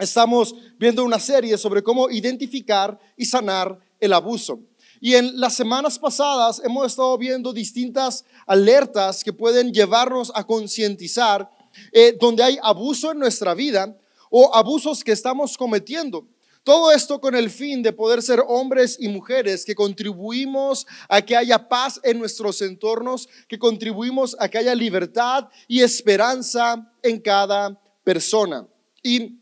estamos 0.00 0.54
viendo 0.78 1.04
una 1.04 1.20
serie 1.20 1.56
sobre 1.58 1.82
cómo 1.82 2.10
identificar 2.10 2.98
y 3.16 3.24
sanar 3.24 3.78
el 4.00 4.12
abuso. 4.12 4.60
Y 5.00 5.14
en 5.14 5.40
las 5.40 5.54
semanas 5.54 5.98
pasadas 5.98 6.60
hemos 6.64 6.86
estado 6.86 7.16
viendo 7.16 7.52
distintas 7.52 8.24
alertas 8.46 9.24
que 9.24 9.32
pueden 9.32 9.72
llevarnos 9.72 10.30
a 10.34 10.44
concientizar 10.44 11.50
eh, 11.92 12.16
donde 12.20 12.42
hay 12.42 12.58
abuso 12.62 13.12
en 13.12 13.18
nuestra 13.18 13.54
vida 13.54 13.96
o 14.30 14.54
abusos 14.54 15.02
que 15.02 15.12
estamos 15.12 15.56
cometiendo. 15.56 16.26
Todo 16.62 16.92
esto 16.92 17.18
con 17.20 17.34
el 17.34 17.48
fin 17.48 17.82
de 17.82 17.92
poder 17.92 18.20
ser 18.20 18.42
hombres 18.46 18.98
y 19.00 19.08
mujeres 19.08 19.64
que 19.64 19.74
contribuimos 19.74 20.86
a 21.08 21.22
que 21.22 21.34
haya 21.34 21.68
paz 21.68 21.98
en 22.02 22.18
nuestros 22.18 22.60
entornos, 22.60 23.28
que 23.48 23.58
contribuimos 23.58 24.36
a 24.38 24.48
que 24.48 24.58
haya 24.58 24.74
libertad 24.74 25.48
y 25.66 25.80
esperanza 25.80 26.92
en 27.02 27.18
cada 27.18 27.80
persona. 28.04 28.68
Y 29.02 29.39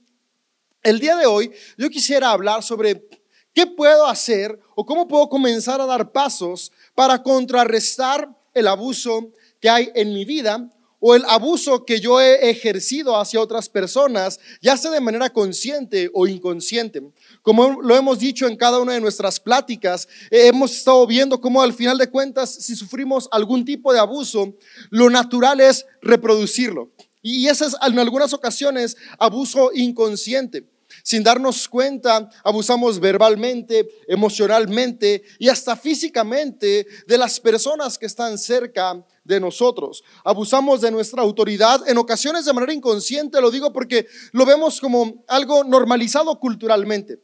el 0.82 1.00
día 1.00 1.16
de 1.16 1.26
hoy 1.26 1.50
yo 1.76 1.90
quisiera 1.90 2.30
hablar 2.30 2.62
sobre 2.62 3.06
qué 3.52 3.66
puedo 3.66 4.06
hacer 4.06 4.58
o 4.74 4.86
cómo 4.86 5.08
puedo 5.08 5.28
comenzar 5.28 5.80
a 5.80 5.86
dar 5.86 6.12
pasos 6.12 6.72
para 6.94 7.22
contrarrestar 7.22 8.28
el 8.54 8.68
abuso 8.68 9.32
que 9.60 9.68
hay 9.68 9.90
en 9.94 10.14
mi 10.14 10.24
vida 10.24 10.70
o 11.00 11.14
el 11.14 11.24
abuso 11.26 11.84
que 11.84 12.00
yo 12.00 12.20
he 12.20 12.50
ejercido 12.50 13.16
hacia 13.16 13.40
otras 13.40 13.68
personas, 13.68 14.40
ya 14.60 14.76
sea 14.76 14.90
de 14.90 15.00
manera 15.00 15.30
consciente 15.30 16.10
o 16.12 16.26
inconsciente. 16.26 17.02
Como 17.42 17.80
lo 17.82 17.94
hemos 17.94 18.18
dicho 18.18 18.48
en 18.48 18.56
cada 18.56 18.80
una 18.80 18.94
de 18.94 19.00
nuestras 19.00 19.38
pláticas, 19.38 20.08
eh, 20.30 20.48
hemos 20.48 20.72
estado 20.72 21.06
viendo 21.06 21.40
cómo 21.40 21.62
al 21.62 21.72
final 21.72 21.98
de 21.98 22.10
cuentas, 22.10 22.52
si 22.52 22.74
sufrimos 22.74 23.28
algún 23.30 23.64
tipo 23.64 23.92
de 23.92 24.00
abuso, 24.00 24.54
lo 24.90 25.08
natural 25.08 25.60
es 25.60 25.86
reproducirlo. 26.02 26.90
Y 27.30 27.46
ese 27.46 27.66
es 27.66 27.76
en 27.86 27.98
algunas 27.98 28.32
ocasiones 28.32 28.96
abuso 29.18 29.70
inconsciente. 29.74 30.66
Sin 31.02 31.22
darnos 31.22 31.68
cuenta, 31.68 32.30
abusamos 32.42 32.98
verbalmente, 32.98 33.86
emocionalmente 34.06 35.22
y 35.38 35.50
hasta 35.50 35.76
físicamente 35.76 36.86
de 37.06 37.18
las 37.18 37.38
personas 37.38 37.98
que 37.98 38.06
están 38.06 38.38
cerca 38.38 39.04
de 39.24 39.40
nosotros. 39.40 40.02
Abusamos 40.24 40.80
de 40.80 40.90
nuestra 40.90 41.20
autoridad, 41.20 41.86
en 41.86 41.98
ocasiones 41.98 42.46
de 42.46 42.54
manera 42.54 42.72
inconsciente, 42.72 43.42
lo 43.42 43.50
digo 43.50 43.74
porque 43.74 44.06
lo 44.32 44.46
vemos 44.46 44.80
como 44.80 45.22
algo 45.28 45.64
normalizado 45.64 46.40
culturalmente. 46.40 47.18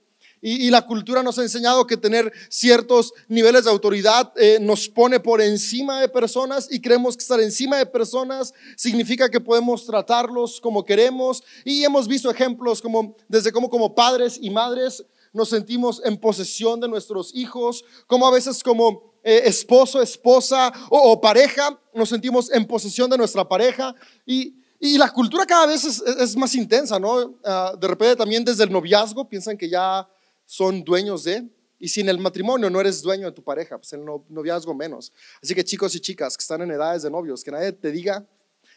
Y, 0.47 0.69
la 0.69 0.83
cultura 0.83 1.23
nos 1.23 1.39
ha 1.39 1.43
enseñado 1.43 1.87
que 1.87 1.97
tener 1.97 2.31
ciertos 2.51 3.15
niveles 3.29 3.65
de 3.65 3.71
autoridad 3.71 4.31
eh, 4.37 4.59
nos 4.61 4.91
pone 4.91 5.19
por 5.19 5.41
encima 5.41 6.03
de 6.03 6.09
personas 6.11 6.69
y 6.71 6.81
creemos 6.81 7.17
que 7.17 7.23
estar 7.23 7.41
encima 7.41 7.79
de 7.79 7.87
personas 7.87 8.53
significa 8.77 9.31
que 9.31 9.41
podemos 9.41 9.87
tratarlos 9.87 10.61
como 10.61 10.85
queremos. 10.85 11.43
Y 11.65 11.83
hemos 11.83 12.07
visto 12.07 12.31
ejemplos 12.31 12.83
como 12.83 13.17
desde 13.27 13.53
cómo 13.53 13.71
como 13.71 13.95
padres 13.95 14.39
y 14.39 14.51
madres 14.51 15.07
nos 15.33 15.49
sentimos 15.49 16.03
en 16.05 16.19
posesión 16.19 16.79
de 16.79 16.89
nuestros 16.89 17.35
hijos, 17.35 17.83
como 18.07 18.27
a 18.27 18.31
veces 18.31 18.63
como 18.63 19.15
eh, 19.23 19.45
esposo, 19.47 20.03
esposa 20.03 20.71
o, 20.91 21.19
pareja 21.23 21.81
nos 21.95 22.11
sentimos 22.11 22.53
en 22.53 22.67
posesión 22.67 23.09
de 23.09 23.17
nuestra 23.17 23.49
pareja. 23.49 23.95
Y, 24.27 24.57
y 24.79 24.99
la 24.99 25.11
cultura 25.11 25.47
cada 25.47 25.65
vez 25.65 25.85
es, 25.85 26.03
es 26.03 26.37
más 26.37 26.55
intensa, 26.55 26.99
¿no? 26.99 27.35
Ah, 27.43 27.73
de 27.81 27.89
repente 27.89 28.17
también 28.17 28.45
desde 28.45 28.65
el 28.65 28.71
noviazgo 28.71 29.27
piensan 29.27 29.57
que 29.57 29.71
ya 29.71 30.07
son 30.47 30.85
dueños 30.85 31.25
de, 31.25 31.49
y 31.79 31.89
si 31.89 32.01
en 32.01 32.09
el 32.09 32.19
matrimonio 32.19 32.71
no 32.71 32.81
eres 32.81 33.03
dueño 33.03 33.27
de 33.27 33.33
tu 33.33 33.43
pareja, 33.43 33.77
pues 33.77 33.93
el 33.93 34.05
noviazgo 34.29 34.75
menos. 34.75 35.13
Así 35.43 35.55
que 35.55 35.65
chicos 35.65 35.95
y 35.95 36.01
chicas 36.01 36.37
que 36.37 36.43
están 36.43 36.63
en 36.63 36.71
edades 36.71 37.03
de 37.03 37.11
novios, 37.11 37.45
que 37.45 37.51
nadie 37.51 37.73
te 37.73 37.91
diga 37.91 38.27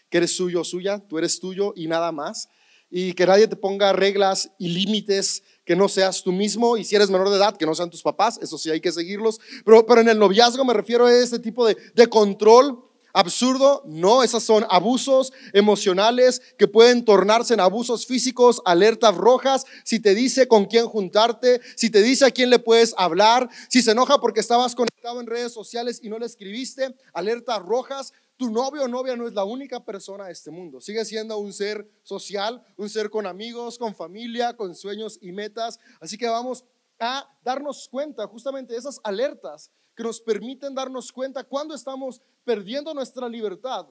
que 0.09 0.17
eres 0.17 0.35
suyo 0.35 0.61
o 0.61 0.63
suya, 0.63 0.99
tú 0.99 1.17
eres 1.17 1.39
tuyo 1.39 1.73
y 1.75 1.87
nada 1.87 2.11
más. 2.11 2.49
Y 2.89 3.13
que 3.13 3.25
nadie 3.25 3.47
te 3.47 3.57
ponga 3.57 3.91
reglas 3.91 4.49
y 4.57 4.69
límites 4.69 5.43
que 5.65 5.75
no 5.75 5.89
seas 5.89 6.23
tú 6.23 6.31
mismo 6.31 6.77
y 6.77 6.85
si 6.85 6.95
eres 6.95 7.09
menor 7.09 7.29
de 7.29 7.35
edad, 7.35 7.57
que 7.57 7.65
no 7.65 7.75
sean 7.75 7.89
tus 7.89 8.01
papás, 8.01 8.39
eso 8.41 8.57
sí 8.57 8.69
hay 8.69 8.79
que 8.79 8.91
seguirlos. 8.91 9.39
Pero, 9.65 9.85
pero 9.85 10.01
en 10.01 10.09
el 10.09 10.17
noviazgo 10.17 10.63
me 10.63 10.73
refiero 10.73 11.05
a 11.05 11.13
este 11.13 11.39
tipo 11.39 11.67
de, 11.67 11.75
de 11.93 12.07
control 12.07 12.86
absurdo, 13.17 13.81
no, 13.87 14.21
esos 14.21 14.43
son 14.43 14.63
abusos 14.69 15.33
emocionales 15.51 16.39
que 16.55 16.67
pueden 16.67 17.03
tornarse 17.03 17.55
en 17.55 17.59
abusos 17.59 18.05
físicos, 18.05 18.61
alertas 18.63 19.15
rojas, 19.15 19.65
si 19.83 19.99
te 19.99 20.13
dice 20.13 20.47
con 20.47 20.65
quién 20.65 20.85
juntarte, 20.85 21.59
si 21.75 21.89
te 21.89 22.03
dice 22.03 22.25
a 22.25 22.31
quién 22.31 22.51
le 22.51 22.59
puedes 22.59 22.93
hablar, 22.95 23.49
si 23.69 23.81
se 23.81 23.91
enoja 23.91 24.19
porque 24.19 24.39
estabas 24.39 24.75
conectado 24.75 25.19
en 25.19 25.25
redes 25.25 25.51
sociales 25.51 25.99
y 26.03 26.09
no 26.09 26.19
le 26.19 26.27
escribiste, 26.27 26.95
alertas 27.11 27.59
rojas. 27.63 28.13
Tu 28.37 28.51
novio 28.51 28.83
o 28.83 28.87
novia 28.87 29.15
no 29.15 29.27
es 29.27 29.33
la 29.33 29.45
única 29.45 29.83
persona 29.83 30.27
de 30.27 30.33
este 30.33 30.51
mundo. 30.51 30.79
Sigue 30.79 31.03
siendo 31.03 31.39
un 31.39 31.53
ser 31.53 31.89
social, 32.03 32.61
un 32.75 32.87
ser 32.87 33.09
con 33.09 33.25
amigos, 33.25 33.79
con 33.79 33.95
familia, 33.95 34.55
con 34.55 34.75
sueños 34.75 35.17
y 35.21 35.31
metas. 35.31 35.79
Así 35.99 36.19
que 36.19 36.27
vamos 36.27 36.63
a 36.99 37.27
darnos 37.43 37.87
cuenta 37.89 38.27
justamente 38.27 38.73
de 38.73 38.79
esas 38.79 38.99
alertas 39.03 39.71
que 39.95 40.03
nos 40.03 40.21
permiten 40.21 40.75
darnos 40.75 41.11
cuenta 41.11 41.43
cuando 41.43 41.73
estamos 41.73 42.21
perdiendo 42.47 42.93
nuestra 42.93 43.27
libertad 43.27 43.85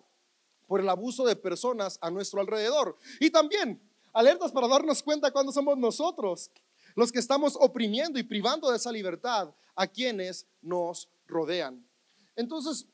por 0.67 0.81
el 0.81 0.89
abuso 0.89 1.27
de 1.27 1.37
personas 1.37 1.99
a 2.01 2.11
nuestro 2.11 2.41
alrededor. 2.41 2.97
Y 3.21 3.29
también 3.29 3.79
alertas 4.15 4.51
para 4.51 4.67
darnos 4.67 5.03
cuenta 5.03 5.31
cuando 5.31 5.53
somos 5.53 5.77
nosotros 5.77 6.51
los 6.95 7.13
que 7.13 7.19
estamos 7.19 7.55
oprimiendo 7.61 8.19
y 8.19 8.23
privando 8.23 8.71
de 8.71 8.79
esa 8.79 8.91
libertad 8.91 9.55
a 9.75 9.87
quienes 9.87 10.47
nos 10.63 11.07
rodean. 11.27 11.87
Entonces, 12.35 12.87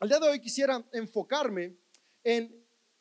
al 0.00 0.08
día 0.08 0.18
de 0.18 0.28
hoy 0.28 0.40
quisiera 0.40 0.84
enfocarme 0.92 1.76
en 2.24 2.52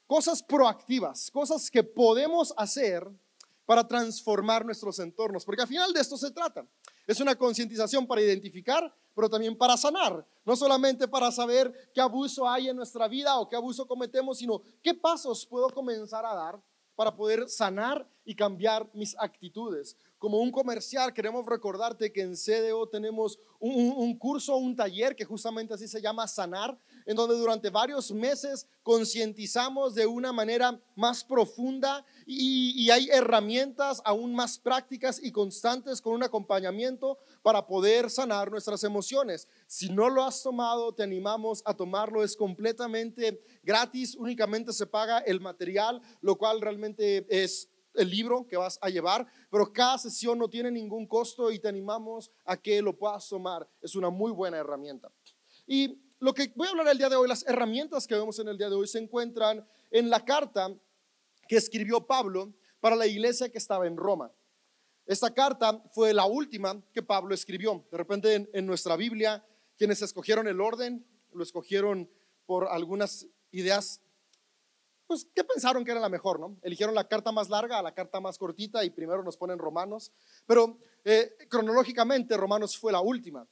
cosas 0.06 0.44
proactivas, 0.44 1.31
cosas 1.31 1.71
que 1.71 1.83
podemos 1.83 2.53
hacer 2.56 3.09
para 3.66 3.88
transformar 3.88 4.63
nuestros 4.63 5.00
entornos, 5.00 5.44
porque 5.44 5.63
al 5.63 5.67
final 5.67 5.91
de 5.91 6.01
esto 6.01 6.17
se 6.17 6.29
trata. 6.29 6.67
Es 7.09 7.20
una 7.20 7.36
concientización 7.36 8.06
para 8.06 8.22
identificar, 8.22 8.94
pero 9.16 9.28
también 9.28 9.58
para 9.58 9.75
sanar. 9.78 10.24
No 10.46 10.56
solamente 10.56 11.08
para 11.08 11.31
saber 11.31 11.90
qué 11.92 12.00
abuso 12.00 12.47
hay 12.47 12.70
en 12.70 12.75
nuestra 12.75 13.08
vida 13.08 13.40
o 13.40 13.50
qué 13.50 13.56
abuso 13.56 13.88
cometemos, 13.88 14.38
sino 14.38 14.62
qué 14.84 14.94
pasos 14.94 15.44
puedo 15.44 15.72
comenzar 15.72 16.24
a 16.24 16.36
dar 16.36 16.62
para 16.96 17.16
poder 17.16 17.50
sanar 17.50 18.08
y 18.24 18.36
cambiar 18.36 18.88
mis 18.94 19.16
actitudes. 19.18 19.98
Como 20.19 20.40
un 20.40 20.52
comercial, 20.52 21.13
queremos 21.13 21.46
recordarte 21.46 22.12
que 22.12 22.22
en 22.22 22.35
CDO 22.35 22.88
tenemos 22.88 23.40
un, 23.59 23.94
un 23.96 24.18
curso, 24.19 24.57
un 24.57 24.75
taller 24.75 25.16
que 25.16 25.25
justamente 25.25 25.74
así 25.74 25.88
se 25.88 26.02
llama 26.02 26.28
Sanar, 26.28 26.78
en 27.06 27.16
donde 27.16 27.35
durante 27.35 27.69
varios 27.69 28.12
meses 28.12 28.68
concientizamos 28.84 29.96
de 29.96 30.06
una 30.06 30.31
manera 30.31 30.80
más 30.96 31.24
profunda 31.24 32.06
y, 32.25 32.90
hay 32.90 33.09
herramientas 33.09 34.02
aún 34.03 34.34
más 34.34 34.57
prácticas 34.57 35.19
y 35.24 35.31
constantes 35.31 36.02
con 36.02 36.13
un 36.13 36.24
acompañamiento 36.24 37.18
para 37.41 37.66
poder 37.66 38.09
sanar 38.09 38.51
nuestras 38.51 38.84
emociones. 38.84 39.47
Si 39.68 39.90
no 39.90 40.09
lo 40.09 40.24
has 40.24 40.41
tomado, 40.41 40.94
te 40.94 41.03
animamos 41.03 41.62
a 41.66 41.74
tomarlo. 41.75 42.24
Es 42.24 42.36
completamente 42.36 43.41
gratis, 43.63 44.16
únicamente 44.16 44.74
se 44.74 44.88
paga 44.88 45.19
el 45.19 45.40
material, 45.40 46.01
lo 46.22 46.36
cual 46.36 46.62
realmente 46.62 47.25
es 47.30 47.69
el 48.00 48.10
libro 48.10 48.48
que 48.48 48.58
vas 48.58 48.80
a 48.82 48.90
llevar, 48.90 49.28
pero 49.52 49.72
cada 49.72 49.98
sesión 49.98 50.40
no 50.40 50.50
tiene 50.50 50.72
ningún 50.72 51.06
costo 51.06 51.52
y 51.52 51.60
te 51.60 51.68
animamos 51.68 52.32
a 52.46 52.58
que 52.58 52.82
lo 52.82 52.98
puedas 52.98 53.28
tomar. 53.28 53.68
Es 53.82 53.96
una 53.96 54.10
muy 54.10 54.32
buena 54.32 54.58
herramienta. 54.58 55.12
Y 55.68 56.00
lo 56.20 56.34
que 56.34 56.52
voy 56.56 56.68
a 56.68 56.72
hablar 56.72 56.88
el 56.88 56.98
día 56.98 57.10
de 57.10 57.16
hoy, 57.16 57.28
las 57.28 57.46
herramientas 57.48 58.08
que 58.08 58.16
vemos 58.16 58.40
en 58.40 58.48
el 58.48 58.58
día 58.58 58.70
de 58.70 58.76
hoy 58.76 58.88
se 58.88 59.00
encuentran 59.00 59.66
en 59.92 60.10
la 60.10 60.24
carta 60.24 60.74
que 61.48 61.56
escribió 61.56 62.06
Pablo 62.06 62.54
para 62.80 62.96
la 62.96 63.08
iglesia 63.08 63.50
que 63.50 63.58
estaba 63.58 63.88
en 63.88 63.98
Roma. 63.98 64.31
Esta 65.06 65.34
carta 65.34 65.81
fue 65.92 66.14
la 66.14 66.26
última 66.26 66.80
que 66.94 67.02
Pablo 67.02 67.34
escribió. 67.34 67.84
De 67.92 67.98
repente 67.98 68.48
en, 68.54 68.66
nuestra 68.66 68.96
Biblia, 68.96 69.44
quienes 69.76 70.02
escogieron 70.04 70.48
el 70.48 70.62
orden, 70.62 71.04
lo 71.34 71.42
escogieron 71.42 72.10
por 72.46 72.68
algunas 72.68 73.26
ideas, 73.52 74.02
pues, 75.09 75.28
¿qué 75.34 75.44
pensaron 75.44 75.84
que 75.84 75.90
era 75.90 76.00
la 76.00 76.08
mejor, 76.08 76.40
no? 76.40 76.56
Eligieron 76.62 76.94
la 76.94 77.08
carta 77.08 77.31
más 77.31 77.50
larga 77.50 77.80
a 77.80 77.81
la 77.81 77.96
carta 77.96 78.20
más 78.20 78.38
cortita 78.38 78.86
y 78.86 78.92
primero 78.92 79.24
nos 79.24 79.38
ponen 79.38 79.58
Romanos, 79.58 80.12
pero 80.45 80.78
eh, 81.04 81.31
cronológicamente 81.50 82.38
Romanos 82.38 82.78
fue 82.78 82.92
la 82.92 83.01
última. 83.01 83.48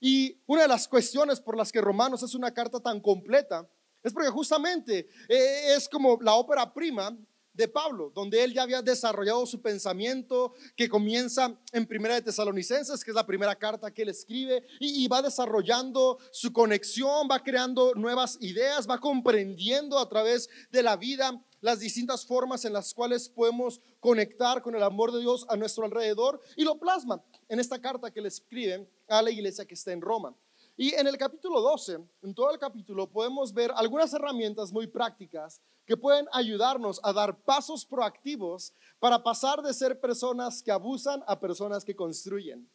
Y 0.00 0.40
una 0.46 0.62
de 0.62 0.68
las 0.68 0.88
cuestiones 0.88 1.38
por 1.38 1.54
las 1.54 1.70
que 1.70 1.82
Romanos 1.82 2.22
es 2.22 2.34
una 2.34 2.54
carta 2.54 2.80
tan 2.80 2.98
completa 2.98 3.68
es 4.02 4.10
porque 4.14 4.30
justamente 4.30 5.06
eh, 5.28 5.74
es 5.76 5.86
como 5.86 6.18
la 6.22 6.32
ópera 6.32 6.72
prima 6.72 7.14
de 7.54 7.68
Pablo, 7.68 8.10
donde 8.14 8.42
él 8.42 8.54
ya 8.54 8.62
había 8.62 8.82
desarrollado 8.82 9.44
su 9.46 9.60
pensamiento 9.60 10.54
que 10.76 10.88
comienza 10.88 11.58
en 11.72 11.86
Primera 11.86 12.14
de 12.14 12.22
Tesalonicenses, 12.22 13.04
que 13.04 13.10
es 13.10 13.14
la 13.14 13.26
primera 13.26 13.54
carta 13.56 13.92
que 13.92 14.02
él 14.02 14.08
escribe, 14.08 14.64
y, 14.80 15.06
va 15.08 15.20
desarrollando 15.20 16.18
su 16.30 16.52
conexión, 16.52 17.28
va 17.30 17.42
creando 17.42 17.94
nuevas 17.94 18.38
ideas, 18.40 18.88
va 18.88 18.98
comprendiendo 18.98 19.98
a 19.98 20.08
través 20.08 20.48
de 20.70 20.82
la 20.82 20.96
vida 20.96 21.42
las 21.60 21.80
distintas 21.80 22.26
formas 22.26 22.64
en 22.64 22.72
las 22.72 22.92
cuales 22.94 23.28
podemos 23.28 23.80
conectar 24.00 24.62
con 24.62 24.74
el 24.74 24.82
amor 24.82 25.12
de 25.12 25.20
Dios 25.20 25.46
a 25.48 25.56
nuestro 25.56 25.84
alrededor 25.84 26.40
y 26.56 26.64
lo 26.64 26.78
plasma 26.78 27.22
en 27.48 27.60
esta 27.60 27.80
carta 27.80 28.10
que 28.10 28.20
le 28.20 28.28
escriben 28.28 28.88
a 29.08 29.22
la 29.22 29.30
iglesia 29.30 29.64
que 29.64 29.74
está 29.74 29.92
en 29.92 30.00
Roma. 30.00 30.34
Y 30.76 30.94
en 30.94 31.06
el 31.06 31.18
capítulo 31.18 31.60
12, 31.60 31.98
en 32.22 32.34
todo 32.34 32.50
el 32.50 32.58
capítulo, 32.58 33.06
podemos 33.06 33.52
ver 33.52 33.70
algunas 33.74 34.12
herramientas 34.14 34.72
muy 34.72 34.86
prácticas 34.86 35.60
que 35.84 35.96
pueden 35.96 36.26
ayudarnos 36.32 36.98
a 37.02 37.12
dar 37.12 37.38
pasos 37.42 37.84
proactivos 37.84 38.72
para 38.98 39.22
pasar 39.22 39.60
de 39.60 39.74
ser 39.74 40.00
personas 40.00 40.62
que 40.62 40.72
abusan 40.72 41.22
a 41.26 41.38
personas 41.38 41.84
que 41.84 41.94
construyen. 41.94 42.68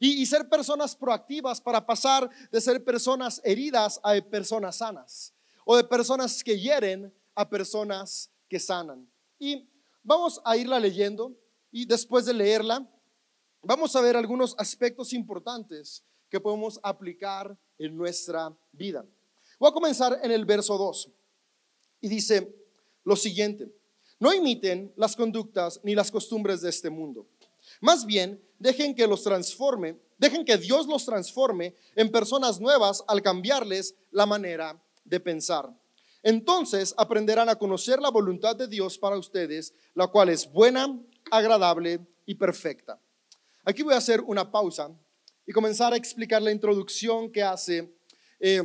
Y, 0.00 0.24
ser 0.26 0.48
personas 0.48 0.94
proactivas 0.94 1.60
para 1.60 1.84
pasar 1.84 2.30
de 2.52 2.60
ser 2.60 2.84
personas 2.84 3.40
heridas 3.42 3.98
a 4.04 4.14
personas 4.20 4.76
sanas. 4.76 5.34
O 5.64 5.76
de 5.76 5.82
personas 5.82 6.44
que 6.44 6.58
hieren 6.58 7.12
a 7.34 7.48
personas 7.48 8.30
que 8.48 8.60
sanan. 8.60 9.08
Y 9.38 9.68
vamos 10.02 10.40
a 10.44 10.56
irla 10.56 10.78
leyendo 10.78 11.34
y 11.72 11.84
después 11.84 12.26
de 12.26 12.34
leerla, 12.34 12.88
vamos 13.62 13.96
a 13.96 14.00
ver 14.00 14.16
algunos 14.16 14.54
aspectos 14.58 15.12
importantes 15.12 16.04
que 16.28 16.40
podemos 16.40 16.78
aplicar 16.82 17.56
en 17.78 17.96
nuestra 17.96 18.56
vida. 18.72 19.04
Voy 19.58 19.70
a 19.70 19.74
comenzar 19.74 20.20
en 20.22 20.30
el 20.30 20.44
verso 20.44 20.76
2 20.76 21.10
y 22.00 22.08
dice 22.08 22.54
lo 23.04 23.16
siguiente, 23.16 23.72
no 24.20 24.34
imiten 24.34 24.92
las 24.96 25.16
conductas 25.16 25.80
ni 25.82 25.94
las 25.94 26.10
costumbres 26.10 26.60
de 26.60 26.70
este 26.70 26.90
mundo. 26.90 27.26
Más 27.80 28.04
bien, 28.04 28.42
dejen 28.58 28.94
que 28.94 29.06
los 29.06 29.22
transforme, 29.22 29.98
dejen 30.18 30.44
que 30.44 30.58
Dios 30.58 30.86
los 30.86 31.04
transforme 31.04 31.74
en 31.94 32.10
personas 32.10 32.60
nuevas 32.60 33.04
al 33.06 33.22
cambiarles 33.22 33.94
la 34.10 34.26
manera 34.26 34.80
de 35.04 35.20
pensar. 35.20 35.72
Entonces 36.22 36.94
aprenderán 36.96 37.48
a 37.48 37.56
conocer 37.56 38.00
la 38.00 38.10
voluntad 38.10 38.56
de 38.56 38.66
Dios 38.66 38.98
para 38.98 39.16
ustedes, 39.16 39.72
la 39.94 40.08
cual 40.08 40.28
es 40.28 40.50
buena, 40.50 40.98
agradable 41.30 42.00
y 42.26 42.34
perfecta. 42.34 43.00
Aquí 43.64 43.82
voy 43.82 43.94
a 43.94 43.98
hacer 43.98 44.20
una 44.22 44.50
pausa 44.50 44.90
y 45.48 45.52
comenzar 45.52 45.94
a 45.94 45.96
explicar 45.96 46.42
la 46.42 46.52
introducción 46.52 47.32
que 47.32 47.42
hace 47.42 47.90
eh, 48.38 48.62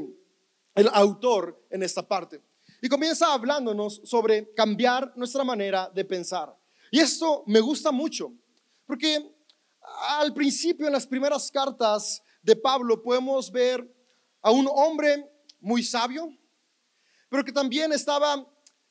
el 0.75 0.89
autor 0.91 1.65
en 1.69 1.81
esta 1.81 2.05
parte. 2.05 2.41
Y 2.81 2.89
comienza 2.89 3.33
hablándonos 3.33 4.01
sobre 4.03 4.53
cambiar 4.53 5.13
nuestra 5.15 5.45
manera 5.45 5.89
de 5.95 6.03
pensar. 6.03 6.53
Y 6.91 6.99
esto 6.99 7.45
me 7.47 7.61
gusta 7.61 7.93
mucho, 7.93 8.33
porque 8.85 9.33
al 10.09 10.33
principio, 10.33 10.85
en 10.85 10.91
las 10.91 11.07
primeras 11.07 11.49
cartas 11.49 12.21
de 12.41 12.57
Pablo, 12.57 13.01
podemos 13.01 13.49
ver 13.49 13.89
a 14.41 14.51
un 14.51 14.67
hombre 14.69 15.25
muy 15.61 15.83
sabio, 15.83 16.37
pero 17.29 17.45
que 17.45 17.53
también 17.53 17.93
estaba 17.93 18.45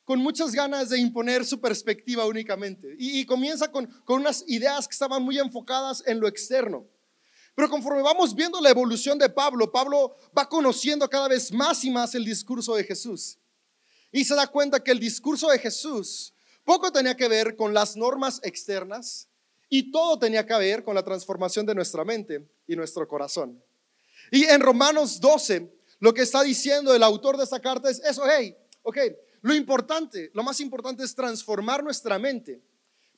con 0.04 0.18
muchas 0.18 0.52
ganas 0.52 0.88
de 0.88 0.98
imponer 0.98 1.44
su 1.44 1.60
perspectiva 1.60 2.24
únicamente. 2.24 2.96
Y, 2.98 3.26
comienza 3.26 3.70
con, 3.70 3.86
con 4.06 4.22
unas 4.22 4.42
ideas 4.48 4.88
que 4.88 4.92
estaban 4.92 5.22
muy 5.22 5.38
enfocadas 5.38 6.02
en 6.06 6.20
lo 6.20 6.26
externo. 6.26 6.86
Pero 7.54 7.68
conforme 7.68 8.02
vamos 8.02 8.34
viendo 8.34 8.60
la 8.60 8.70
evolución 8.70 9.18
de 9.18 9.28
Pablo, 9.28 9.70
Pablo 9.70 10.16
va 10.36 10.48
conociendo 10.48 11.08
cada 11.08 11.28
vez 11.28 11.52
más 11.52 11.84
y 11.84 11.90
más 11.90 12.14
el 12.14 12.24
discurso 12.24 12.74
de 12.74 12.84
Jesús. 12.84 13.38
Y 14.10 14.24
se 14.24 14.34
da 14.34 14.46
cuenta 14.46 14.82
que 14.82 14.90
el 14.90 14.98
discurso 14.98 15.48
de 15.48 15.58
Jesús 15.58 16.32
poco 16.64 16.90
tenía 16.90 17.16
que 17.16 17.28
ver 17.28 17.56
con 17.56 17.74
las 17.74 17.96
normas 17.96 18.40
externas 18.42 19.28
y 19.68 19.90
todo 19.90 20.18
tenía 20.18 20.46
que 20.46 20.54
ver 20.54 20.84
con 20.84 20.94
la 20.94 21.02
transformación 21.02 21.66
de 21.66 21.74
nuestra 21.74 22.04
mente 22.04 22.46
y 22.66 22.76
nuestro 22.76 23.06
corazón. 23.08 23.62
Y 24.30 24.44
en 24.44 24.60
Romanos 24.60 25.20
12 25.20 25.70
lo 26.02 26.12
que 26.12 26.22
está 26.22 26.42
diciendo 26.42 26.94
el 26.94 27.02
autor 27.04 27.36
de 27.36 27.44
esta 27.44 27.60
carta 27.60 27.88
es 27.88 28.00
eso, 28.00 28.24
hey, 28.28 28.56
ok, 28.82 28.98
lo 29.40 29.54
importante, 29.54 30.32
lo 30.34 30.42
más 30.42 30.58
importante 30.58 31.04
es 31.04 31.14
transformar 31.14 31.84
nuestra 31.84 32.18
mente, 32.18 32.60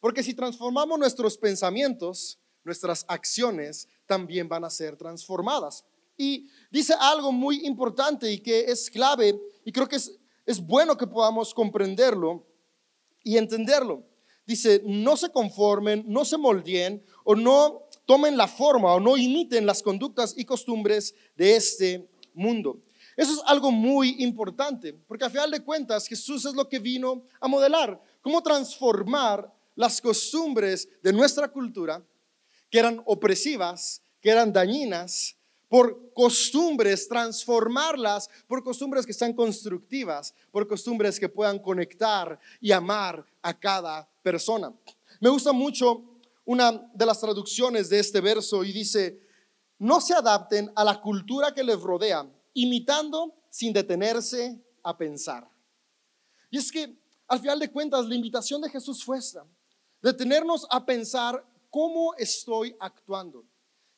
porque 0.00 0.22
si 0.22 0.34
transformamos 0.34 0.98
nuestros 0.98 1.38
pensamientos, 1.38 2.38
nuestras 2.64 3.04
acciones 3.08 3.88
también 4.06 4.48
van 4.48 4.64
a 4.64 4.70
ser 4.70 4.96
transformadas. 4.96 5.84
Y 6.16 6.48
dice 6.70 6.94
algo 6.98 7.32
muy 7.32 7.66
importante 7.66 8.30
y 8.30 8.38
que 8.38 8.60
es 8.60 8.90
clave, 8.90 9.38
y 9.64 9.72
creo 9.72 9.88
que 9.88 9.96
es, 9.96 10.12
es 10.46 10.60
bueno 10.60 10.96
que 10.96 11.06
podamos 11.06 11.52
comprenderlo 11.52 12.46
y 13.22 13.36
entenderlo. 13.36 14.04
Dice, 14.46 14.82
no 14.84 15.16
se 15.16 15.30
conformen, 15.30 16.04
no 16.06 16.24
se 16.24 16.36
moldeen 16.36 17.02
o 17.24 17.34
no 17.34 17.88
tomen 18.04 18.36
la 18.36 18.46
forma 18.46 18.92
o 18.92 19.00
no 19.00 19.16
imiten 19.16 19.64
las 19.66 19.82
conductas 19.82 20.34
y 20.36 20.44
costumbres 20.44 21.14
de 21.34 21.56
este 21.56 22.08
mundo. 22.34 22.82
Eso 23.16 23.32
es 23.32 23.40
algo 23.46 23.70
muy 23.70 24.16
importante, 24.18 24.92
porque 24.92 25.24
a 25.24 25.30
final 25.30 25.50
de 25.50 25.62
cuentas 25.62 26.06
Jesús 26.06 26.44
es 26.44 26.54
lo 26.54 26.68
que 26.68 26.78
vino 26.78 27.24
a 27.40 27.48
modelar, 27.48 28.00
cómo 28.20 28.42
transformar 28.42 29.52
las 29.76 30.00
costumbres 30.00 30.88
de 31.02 31.12
nuestra 31.12 31.48
cultura, 31.48 32.04
que 32.74 32.80
eran 32.80 33.00
opresivas, 33.06 34.02
que 34.20 34.30
eran 34.30 34.52
dañinas, 34.52 35.36
por 35.68 36.12
costumbres, 36.12 37.06
transformarlas 37.06 38.28
por 38.48 38.64
costumbres 38.64 39.06
que 39.06 39.12
sean 39.12 39.32
constructivas, 39.32 40.34
por 40.50 40.66
costumbres 40.66 41.20
que 41.20 41.28
puedan 41.28 41.60
conectar 41.60 42.36
y 42.60 42.72
amar 42.72 43.24
a 43.42 43.56
cada 43.56 44.08
persona. 44.24 44.74
Me 45.20 45.28
gusta 45.28 45.52
mucho 45.52 46.02
una 46.44 46.72
de 46.92 47.06
las 47.06 47.20
traducciones 47.20 47.88
de 47.90 48.00
este 48.00 48.20
verso 48.20 48.64
y 48.64 48.72
dice, 48.72 49.20
no 49.78 50.00
se 50.00 50.12
adapten 50.12 50.72
a 50.74 50.82
la 50.82 51.00
cultura 51.00 51.54
que 51.54 51.62
les 51.62 51.80
rodea, 51.80 52.28
imitando 52.54 53.36
sin 53.50 53.72
detenerse 53.72 54.60
a 54.82 54.98
pensar. 54.98 55.48
Y 56.50 56.58
es 56.58 56.72
que 56.72 56.92
al 57.28 57.38
final 57.38 57.60
de 57.60 57.70
cuentas 57.70 58.04
la 58.06 58.16
invitación 58.16 58.60
de 58.60 58.68
Jesús 58.68 59.04
fue 59.04 59.18
esta, 59.18 59.46
detenernos 60.02 60.66
a 60.68 60.84
pensar 60.84 61.53
cómo 61.74 62.14
estoy 62.14 62.76
actuando, 62.78 63.44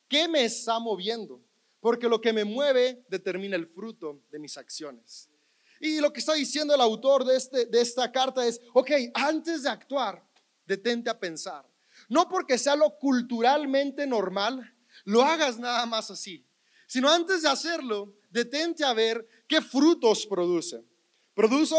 qué 0.09 0.27
me 0.29 0.47
está 0.47 0.79
moviendo, 0.79 1.43
porque 1.79 2.09
lo 2.09 2.19
que 2.19 2.33
me 2.33 2.43
mueve 2.43 3.05
determina 3.07 3.55
el 3.55 3.67
fruto 3.67 4.23
de 4.31 4.39
mis 4.39 4.57
acciones. 4.57 5.29
Y 5.79 6.01
lo 6.01 6.11
que 6.11 6.21
está 6.21 6.33
diciendo 6.33 6.75
el 6.75 6.81
autor 6.81 7.27
de, 7.27 7.37
este, 7.37 7.67
de 7.67 7.83
esta 7.83 8.11
carta 8.11 8.47
es, 8.47 8.63
ok, 8.73 8.91
antes 9.13 9.65
de 9.65 9.69
actuar, 9.69 10.27
detente 10.65 11.11
a 11.11 11.21
pensar. 11.21 11.71
No 12.09 12.27
porque 12.31 12.57
sea 12.57 12.77
lo 12.77 12.97
culturalmente 12.97 14.07
normal, 14.07 14.75
lo 15.05 15.23
hagas 15.23 15.59
nada 15.59 15.85
más 15.85 16.11
así, 16.11 16.47
sino 16.87 17.11
antes 17.11 17.43
de 17.43 17.51
hacerlo, 17.51 18.15
detente 18.31 18.85
a 18.85 18.95
ver 18.95 19.29
qué 19.47 19.61
frutos 19.61 20.27
produce. 20.27 20.83
¿Produce 21.35 21.75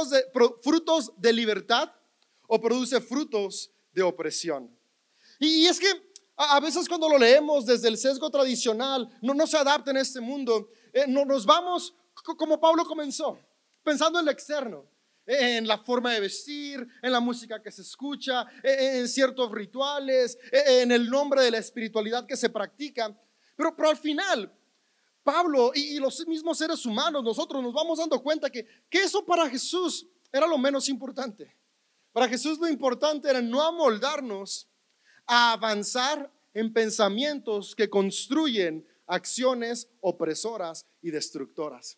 frutos 0.62 1.12
de 1.18 1.34
libertad 1.34 1.92
o 2.48 2.62
produce 2.62 3.02
frutos 3.02 3.72
de 3.92 4.04
opresión? 4.04 4.77
Y, 5.40 5.66
es 5.66 5.80
que 5.80 5.88
a, 6.36 6.60
veces 6.60 6.88
cuando 6.88 7.10
lo 7.10 7.18
leemos 7.18 7.66
desde 7.66 7.88
el 7.88 7.98
sesgo 7.98 8.30
tradicional, 8.30 9.10
no, 9.22 9.34
no 9.34 9.48
se 9.48 9.58
adapta 9.58 9.92
en 9.92 9.98
este 9.98 10.20
mundo, 10.20 10.70
eh, 10.94 11.06
no, 11.08 11.26
nos 11.26 11.46
vamos 11.46 11.94
como 12.38 12.60
Pablo 12.60 12.86
comenzó, 12.86 13.40
pensando 13.84 14.20
en 14.20 14.26
lo 14.26 14.32
externo 14.32 14.86
en 15.28 15.68
la 15.68 15.78
forma 15.78 16.14
de 16.14 16.22
vestir, 16.22 16.88
en 17.02 17.12
la 17.12 17.20
música 17.20 17.62
que 17.62 17.70
se 17.70 17.82
escucha, 17.82 18.46
en 18.64 19.08
ciertos 19.10 19.52
rituales, 19.52 20.38
en 20.52 20.92
el 20.92 21.10
nombre 21.10 21.44
de 21.44 21.52
la 21.52 21.58
espiritualidad 21.58 22.26
que 22.26 22.38
se 22.38 22.50
practica. 22.50 23.14
Pero, 23.58 23.76
pero 23.76 23.90
al 23.90 23.98
final, 23.98 24.52
Pablo 25.24 25.72
y, 25.76 26.00
los 26.00 26.26
mismos 26.28 26.58
seres 26.58 26.86
humanos, 26.86 27.24
nosotros 27.24 27.62
nos 27.62 27.74
vamos 27.74 28.00
dando 28.00 28.24
cuenta 28.24 28.50
que, 28.50 28.66
que 28.90 29.00
eso 29.00 29.26
para 29.26 29.50
Jesús 29.50 30.08
era 30.32 30.48
lo 30.48 30.58
menos 30.58 30.88
importante. 30.88 31.54
Para 32.14 32.30
Jesús 32.30 32.58
lo 32.58 32.70
importante 32.70 33.30
era 33.30 33.42
no 33.42 33.62
amoldarnos 33.62 34.68
a 35.28 35.54
avanzar 35.54 36.32
en 36.54 36.74
pensamientos 36.74 37.76
que 37.76 37.90
construyen 37.90 38.86
acciones 39.06 39.88
opresoras 40.02 40.86
y 41.02 41.12
destructoras. 41.12 41.98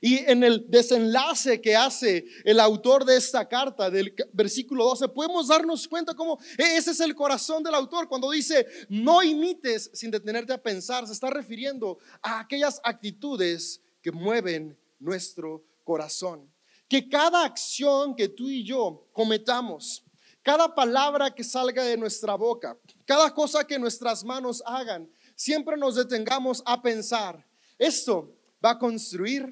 Y 0.00 0.18
en 0.18 0.42
el 0.42 0.68
desenlace 0.68 1.60
que 1.60 1.76
hace 1.76 2.24
el 2.44 2.58
autor 2.58 3.04
de 3.04 3.16
esta 3.16 3.48
carta, 3.48 3.90
del 3.90 4.14
versículo 4.32 4.84
12, 4.86 5.08
podemos 5.08 5.48
darnos 5.48 5.86
cuenta 5.86 6.14
cómo 6.14 6.38
ese 6.58 6.90
es 6.90 7.00
el 7.00 7.14
corazón 7.14 7.62
del 7.62 7.74
autor. 7.74 8.08
Cuando 8.08 8.30
dice, 8.30 8.66
no 8.88 9.22
imites 9.22 9.90
sin 9.92 10.10
detenerte 10.10 10.52
a 10.52 10.62
pensar, 10.62 11.06
se 11.06 11.12
está 11.12 11.30
refiriendo 11.30 11.98
a 12.20 12.40
aquellas 12.40 12.80
actitudes 12.82 13.80
que 14.02 14.10
mueven 14.10 14.76
nuestro 14.98 15.64
corazón. 15.84 16.50
Que 16.88 17.08
cada 17.08 17.44
acción 17.44 18.14
que 18.14 18.28
tú 18.28 18.48
y 18.48 18.64
yo 18.64 19.08
cometamos, 19.12 20.04
cada 20.42 20.74
palabra 20.74 21.34
que 21.34 21.44
salga 21.44 21.84
de 21.84 21.96
nuestra 21.96 22.34
boca, 22.34 22.76
cada 23.04 23.32
cosa 23.32 23.66
que 23.66 23.78
nuestras 23.78 24.24
manos 24.24 24.62
hagan, 24.66 25.10
siempre 25.34 25.76
nos 25.76 25.94
detengamos 25.94 26.62
a 26.66 26.80
pensar, 26.82 27.46
esto 27.78 28.34
va 28.64 28.70
a 28.70 28.78
construir 28.78 29.48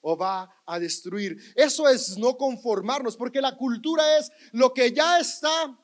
o 0.00 0.16
va 0.16 0.50
a 0.66 0.78
destruir. 0.78 1.38
Eso 1.54 1.88
es 1.88 2.18
no 2.18 2.36
conformarnos, 2.36 3.16
porque 3.16 3.40
la 3.40 3.56
cultura 3.56 4.18
es 4.18 4.30
lo 4.52 4.74
que 4.74 4.92
ya 4.92 5.18
está 5.18 5.78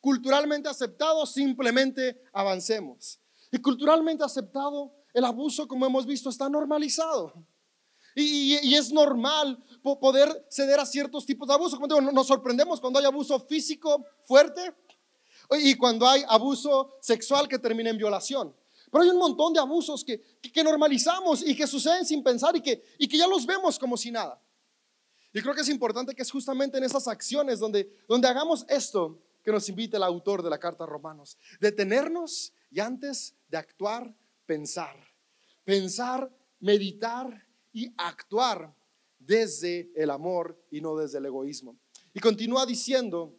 culturalmente 0.00 0.68
aceptado, 0.68 1.26
simplemente 1.26 2.20
avancemos. 2.32 3.20
Y 3.52 3.58
culturalmente 3.58 4.24
aceptado, 4.24 4.92
el 5.12 5.24
abuso, 5.24 5.68
como 5.68 5.86
hemos 5.86 6.06
visto, 6.06 6.30
está 6.30 6.48
normalizado. 6.48 7.34
Y, 8.14 8.74
es 8.74 8.92
normal 8.92 9.62
poder 9.82 10.46
ceder 10.50 10.80
a 10.80 10.86
ciertos 10.86 11.24
tipos 11.24 11.48
de 11.48 11.54
abuso. 11.54 11.76
Como 11.76 11.86
digo, 11.86 12.00
nos 12.12 12.26
sorprendemos 12.26 12.80
cuando 12.80 12.98
hay 12.98 13.04
abuso 13.04 13.38
físico 13.40 14.04
fuerte 14.24 14.74
y 15.52 15.74
cuando 15.74 16.08
hay 16.08 16.22
abuso 16.28 16.96
sexual 17.00 17.48
que 17.48 17.58
termina 17.58 17.90
en 17.90 17.98
violación. 17.98 18.54
Pero 18.90 19.04
hay 19.04 19.10
un 19.10 19.18
montón 19.18 19.52
de 19.52 19.60
abusos 19.60 20.04
que, 20.04 20.20
que, 20.40 20.64
normalizamos 20.64 21.46
y 21.46 21.54
que 21.54 21.66
suceden 21.66 22.04
sin 22.04 22.22
pensar 22.22 22.56
y 22.56 22.60
que, 22.60 22.82
y 22.98 23.06
que 23.06 23.16
ya 23.16 23.26
los 23.26 23.46
vemos 23.46 23.78
como 23.78 23.96
si 23.96 24.10
nada. 24.10 24.40
Y 25.32 25.40
creo 25.40 25.54
que 25.54 25.60
es 25.60 25.68
importante 25.68 26.14
que 26.14 26.22
es 26.22 26.30
justamente 26.30 26.78
en 26.78 26.84
esas 26.84 27.06
acciones 27.06 27.60
donde, 27.60 27.88
donde 28.08 28.26
hagamos 28.26 28.64
esto 28.68 29.20
que 29.44 29.52
nos 29.52 29.68
invite 29.68 29.96
el 29.96 30.02
autor 30.02 30.42
de 30.42 30.50
la 30.50 30.58
carta 30.58 30.84
a 30.84 30.86
Romanos. 30.86 31.38
Detenernos 31.60 32.52
y 32.70 32.80
antes 32.80 33.34
de 33.48 33.58
actuar, 33.58 34.12
pensar. 34.44 34.96
Pensar, 35.64 36.30
meditar 36.58 37.46
y 37.72 37.92
actuar 37.96 38.74
desde 39.18 39.90
el 39.94 40.10
amor 40.10 40.58
y 40.70 40.80
no 40.80 40.96
desde 40.96 41.18
el 41.18 41.26
egoísmo. 41.26 41.76
Y 42.12 42.20
continúa 42.20 42.66
diciendo 42.66 43.34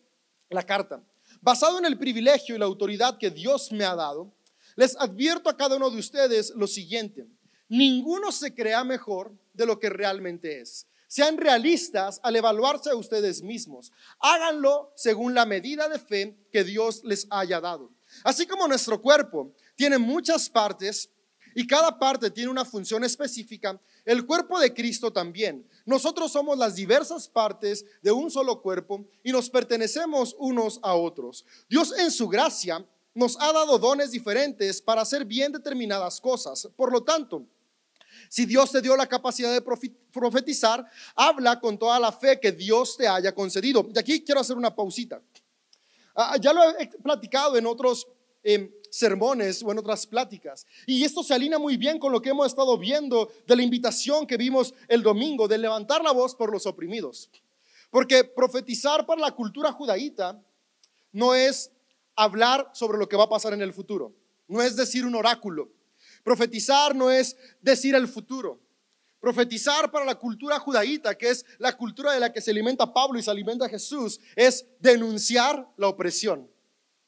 la 0.49 0.63
carta, 0.63 1.03
basado 1.41 1.79
en 1.79 1.85
el 1.85 1.97
privilegio 1.97 2.55
y 2.55 2.59
la 2.59 2.65
autoridad 2.65 3.17
que 3.17 3.29
Dios 3.29 3.71
me 3.71 3.83
ha 3.83 3.95
dado, 3.95 4.31
les 4.75 4.95
advierto 4.97 5.49
a 5.49 5.57
cada 5.57 5.75
uno 5.75 5.89
de 5.89 5.99
ustedes 5.99 6.53
lo 6.55 6.67
siguiente, 6.67 7.27
ninguno 7.67 8.31
se 8.31 8.53
crea 8.53 8.83
mejor 8.83 9.33
de 9.53 9.65
lo 9.65 9.79
que 9.79 9.89
realmente 9.89 10.61
es. 10.61 10.87
Sean 11.07 11.37
realistas 11.37 12.21
al 12.23 12.37
evaluarse 12.37 12.89
a 12.89 12.95
ustedes 12.95 13.43
mismos. 13.43 13.91
Háganlo 14.19 14.93
según 14.95 15.33
la 15.33 15.45
medida 15.45 15.89
de 15.89 15.99
fe 15.99 16.37
que 16.53 16.63
Dios 16.63 17.03
les 17.03 17.27
haya 17.29 17.59
dado. 17.59 17.91
Así 18.23 18.47
como 18.47 18.65
nuestro 18.65 19.01
cuerpo 19.01 19.53
tiene 19.75 19.97
muchas 19.97 20.49
partes 20.49 21.09
y 21.55 21.67
cada 21.67 21.97
parte 21.97 22.29
tiene 22.29 22.49
una 22.49 22.65
función 22.65 23.03
específica, 23.03 23.79
el 24.05 24.25
cuerpo 24.25 24.59
de 24.59 24.73
Cristo 24.73 25.11
también. 25.11 25.67
Nosotros 25.85 26.31
somos 26.31 26.57
las 26.57 26.75
diversas 26.75 27.27
partes 27.27 27.85
de 28.01 28.11
un 28.11 28.31
solo 28.31 28.61
cuerpo 28.61 29.05
y 29.23 29.31
nos 29.31 29.49
pertenecemos 29.49 30.35
unos 30.39 30.79
a 30.81 30.95
otros. 30.95 31.45
Dios 31.69 31.93
en 31.97 32.11
su 32.11 32.27
gracia 32.27 32.85
nos 33.13 33.39
ha 33.39 33.51
dado 33.51 33.77
dones 33.77 34.11
diferentes 34.11 34.81
para 34.81 35.01
hacer 35.01 35.25
bien 35.25 35.51
determinadas 35.51 36.21
cosas. 36.21 36.69
Por 36.75 36.91
lo 36.91 37.03
tanto, 37.03 37.45
si 38.29 38.45
Dios 38.45 38.71
te 38.71 38.81
dio 38.81 38.95
la 38.95 39.07
capacidad 39.07 39.51
de 39.51 39.61
profetizar, 40.11 40.85
habla 41.15 41.59
con 41.59 41.77
toda 41.77 41.99
la 41.99 42.11
fe 42.11 42.39
que 42.39 42.51
Dios 42.51 42.95
te 42.95 43.07
haya 43.07 43.33
concedido. 43.33 43.87
Y 43.93 43.99
aquí 43.99 44.23
quiero 44.23 44.41
hacer 44.41 44.55
una 44.55 44.73
pausita. 44.73 45.21
Ah, 46.15 46.37
ya 46.39 46.53
lo 46.53 46.61
he 46.77 46.87
platicado 47.01 47.57
en 47.57 47.65
otros 47.65 48.07
em, 48.43 48.71
sermones 48.89 49.63
o 49.63 49.71
en 49.71 49.79
otras 49.79 50.05
pláticas. 50.05 50.65
Y 50.85 51.03
esto 51.03 51.23
se 51.23 51.33
alinea 51.33 51.57
muy 51.57 51.77
bien 51.77 51.97
con 51.97 52.11
lo 52.11 52.21
que 52.21 52.29
hemos 52.29 52.47
estado 52.47 52.77
viendo 52.77 53.31
de 53.47 53.55
la 53.55 53.63
invitación 53.63 54.27
que 54.27 54.37
vimos 54.37 54.73
el 54.87 55.01
domingo 55.01 55.47
de 55.47 55.57
levantar 55.57 56.03
la 56.03 56.11
voz 56.11 56.35
por 56.35 56.51
los 56.51 56.65
oprimidos. 56.65 57.29
Porque 57.89 58.23
profetizar 58.23 59.05
para 59.05 59.21
la 59.21 59.31
cultura 59.31 59.71
judaíta 59.71 60.41
no 61.11 61.33
es 61.33 61.71
hablar 62.15 62.69
sobre 62.73 62.97
lo 62.97 63.07
que 63.07 63.17
va 63.17 63.23
a 63.25 63.29
pasar 63.29 63.53
en 63.53 63.61
el 63.61 63.73
futuro, 63.73 64.13
no 64.47 64.61
es 64.61 64.75
decir 64.75 65.05
un 65.05 65.15
oráculo. 65.15 65.69
Profetizar 66.23 66.95
no 66.95 67.09
es 67.09 67.35
decir 67.61 67.95
el 67.95 68.07
futuro. 68.07 68.59
Profetizar 69.19 69.91
para 69.91 70.03
la 70.03 70.15
cultura 70.15 70.59
judaíta, 70.59 71.15
que 71.15 71.29
es 71.29 71.45
la 71.57 71.77
cultura 71.77 72.11
de 72.11 72.19
la 72.19 72.33
que 72.33 72.41
se 72.41 72.51
alimenta 72.51 72.91
Pablo 72.91 73.19
y 73.19 73.23
se 73.23 73.31
alimenta 73.31 73.69
Jesús, 73.69 74.19
es 74.35 74.65
denunciar 74.79 75.67
la 75.77 75.87
opresión. 75.87 76.50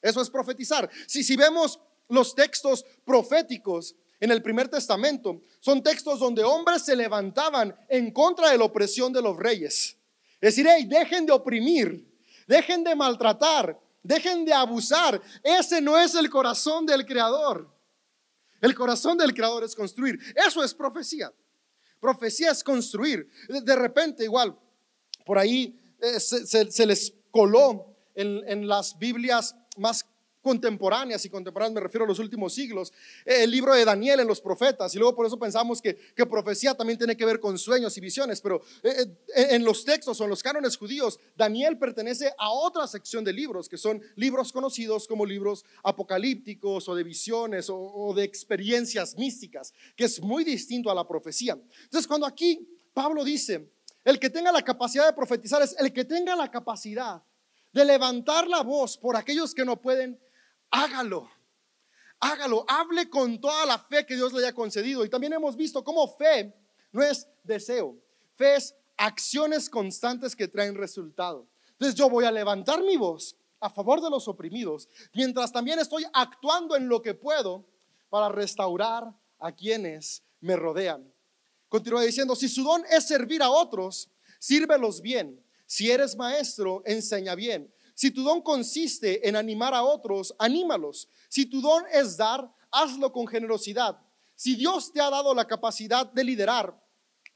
Eso 0.04 0.20
es 0.20 0.28
profetizar. 0.28 0.90
Si, 1.06 1.24
si 1.24 1.34
vemos 1.34 1.80
los 2.10 2.34
textos 2.34 2.84
proféticos 3.06 3.96
en 4.20 4.30
el 4.30 4.42
primer 4.42 4.68
testamento, 4.68 5.40
son 5.60 5.82
textos 5.82 6.18
donde 6.18 6.44
hombres 6.44 6.84
se 6.84 6.94
levantaban 6.94 7.74
en 7.88 8.10
contra 8.10 8.50
de 8.50 8.58
la 8.58 8.64
opresión 8.64 9.14
de 9.14 9.22
los 9.22 9.34
reyes. 9.34 9.96
Es 10.42 10.54
decir, 10.54 10.66
hey, 10.68 10.84
dejen 10.86 11.24
de 11.24 11.32
oprimir, 11.32 12.06
dejen 12.46 12.84
de 12.84 12.94
maltratar, 12.94 13.80
dejen 14.02 14.44
de 14.44 14.52
abusar. 14.52 15.22
Ese 15.42 15.80
no 15.80 15.98
es 15.98 16.14
el 16.14 16.28
corazón 16.28 16.84
del 16.84 17.06
Creador. 17.06 17.74
El 18.60 18.74
corazón 18.74 19.16
del 19.16 19.32
Creador 19.32 19.64
es 19.64 19.74
construir. 19.74 20.18
Eso 20.36 20.62
es 20.62 20.74
profecía. 20.74 21.32
Profecía 21.98 22.50
es 22.50 22.62
construir. 22.62 23.26
De 23.48 23.74
repente, 23.74 24.24
igual, 24.24 24.54
por 25.24 25.38
ahí 25.38 25.80
eh, 25.98 26.20
se, 26.20 26.86
les 26.86 27.14
coló 27.30 27.96
en 28.14 28.68
las 28.68 28.98
Biblias 28.98 29.56
más 29.76 30.04
contemporáneas 30.44 31.24
y 31.24 31.30
contemporáneas 31.30 31.74
me 31.74 31.80
refiero 31.80 32.04
a 32.04 32.08
los 32.08 32.18
últimos 32.18 32.52
siglos, 32.52 32.92
el 33.24 33.50
libro 33.50 33.72
de 33.72 33.82
Daniel 33.82 34.20
en 34.20 34.28
los 34.28 34.42
profetas, 34.42 34.94
y 34.94 34.98
luego 34.98 35.16
por 35.16 35.26
eso 35.26 35.38
pensamos 35.38 35.80
que, 35.80 35.96
que 36.14 36.26
profecía 36.26 36.74
también 36.74 36.98
tiene 36.98 37.16
que 37.16 37.24
ver 37.24 37.40
con 37.40 37.58
sueños 37.58 37.96
y 37.96 38.00
visiones, 38.02 38.42
pero 38.42 38.60
eh, 38.82 39.06
eh, 39.34 39.46
en 39.52 39.64
los 39.64 39.86
textos 39.86 40.20
o 40.20 40.24
en 40.24 40.30
los 40.30 40.42
cánones 40.42 40.76
judíos, 40.76 41.18
Daniel 41.34 41.78
pertenece 41.78 42.30
a 42.36 42.50
otra 42.50 42.86
sección 42.86 43.24
de 43.24 43.32
libros, 43.32 43.70
que 43.70 43.78
son 43.78 44.02
libros 44.16 44.52
conocidos 44.52 45.08
como 45.08 45.24
libros 45.24 45.64
apocalípticos 45.82 46.90
o 46.90 46.94
de 46.94 47.02
visiones 47.02 47.70
o, 47.70 47.78
o 47.78 48.12
de 48.12 48.24
experiencias 48.24 49.16
místicas, 49.16 49.72
que 49.96 50.04
es 50.04 50.20
muy 50.20 50.44
distinto 50.44 50.90
a 50.90 50.94
la 50.94 51.08
profecía. 51.08 51.58
Entonces, 51.84 52.06
cuando 52.06 52.26
aquí 52.26 52.68
Pablo 52.92 53.24
dice, 53.24 53.72
el 54.04 54.18
que 54.18 54.28
tenga 54.28 54.52
la 54.52 54.60
capacidad 54.60 55.06
de 55.06 55.14
profetizar 55.14 55.62
es 55.62 55.74
el 55.78 55.90
que 55.90 56.04
tenga 56.04 56.36
la 56.36 56.50
capacidad 56.50 57.22
de 57.74 57.84
levantar 57.84 58.46
la 58.46 58.62
voz 58.62 58.96
por 58.96 59.16
aquellos 59.16 59.52
que 59.52 59.64
no 59.64 59.80
pueden, 59.80 60.18
hágalo. 60.70 61.28
Hágalo, 62.20 62.64
hable 62.68 63.10
con 63.10 63.40
toda 63.40 63.66
la 63.66 63.78
fe 63.78 64.06
que 64.06 64.14
Dios 64.14 64.32
le 64.32 64.38
haya 64.38 64.54
concedido. 64.54 65.04
Y 65.04 65.10
también 65.10 65.32
hemos 65.32 65.56
visto 65.56 65.82
cómo 65.82 66.06
fe 66.16 66.54
no 66.92 67.02
es 67.02 67.26
deseo, 67.42 67.98
fe 68.36 68.54
es 68.54 68.74
acciones 68.96 69.68
constantes 69.68 70.36
que 70.36 70.46
traen 70.46 70.76
resultado. 70.76 71.48
Entonces 71.72 71.96
yo 71.96 72.08
voy 72.08 72.24
a 72.24 72.30
levantar 72.30 72.80
mi 72.80 72.96
voz 72.96 73.36
a 73.58 73.68
favor 73.68 74.00
de 74.00 74.08
los 74.08 74.28
oprimidos, 74.28 74.88
mientras 75.12 75.50
también 75.50 75.80
estoy 75.80 76.06
actuando 76.12 76.76
en 76.76 76.88
lo 76.88 77.02
que 77.02 77.14
puedo 77.14 77.64
para 78.08 78.28
restaurar 78.28 79.12
a 79.40 79.50
quienes 79.50 80.22
me 80.40 80.54
rodean. 80.54 81.12
Continúa 81.68 82.02
diciendo, 82.02 82.36
si 82.36 82.48
su 82.48 82.62
don 82.62 82.84
es 82.88 83.08
servir 83.08 83.42
a 83.42 83.50
otros, 83.50 84.08
sírvelos 84.38 85.00
bien. 85.00 85.43
Si 85.66 85.90
eres 85.90 86.16
maestro, 86.16 86.82
enseña 86.84 87.34
bien. 87.34 87.72
Si 87.94 88.10
tu 88.10 88.22
don 88.22 88.42
consiste 88.42 89.26
en 89.28 89.36
animar 89.36 89.72
a 89.72 89.84
otros, 89.84 90.34
anímalos. 90.38 91.08
Si 91.28 91.46
tu 91.46 91.60
don 91.60 91.84
es 91.92 92.16
dar, 92.16 92.50
hazlo 92.70 93.12
con 93.12 93.26
generosidad. 93.26 93.98
Si 94.34 94.56
Dios 94.56 94.92
te 94.92 95.00
ha 95.00 95.10
dado 95.10 95.34
la 95.34 95.46
capacidad 95.46 96.10
de 96.10 96.24
liderar, 96.24 96.76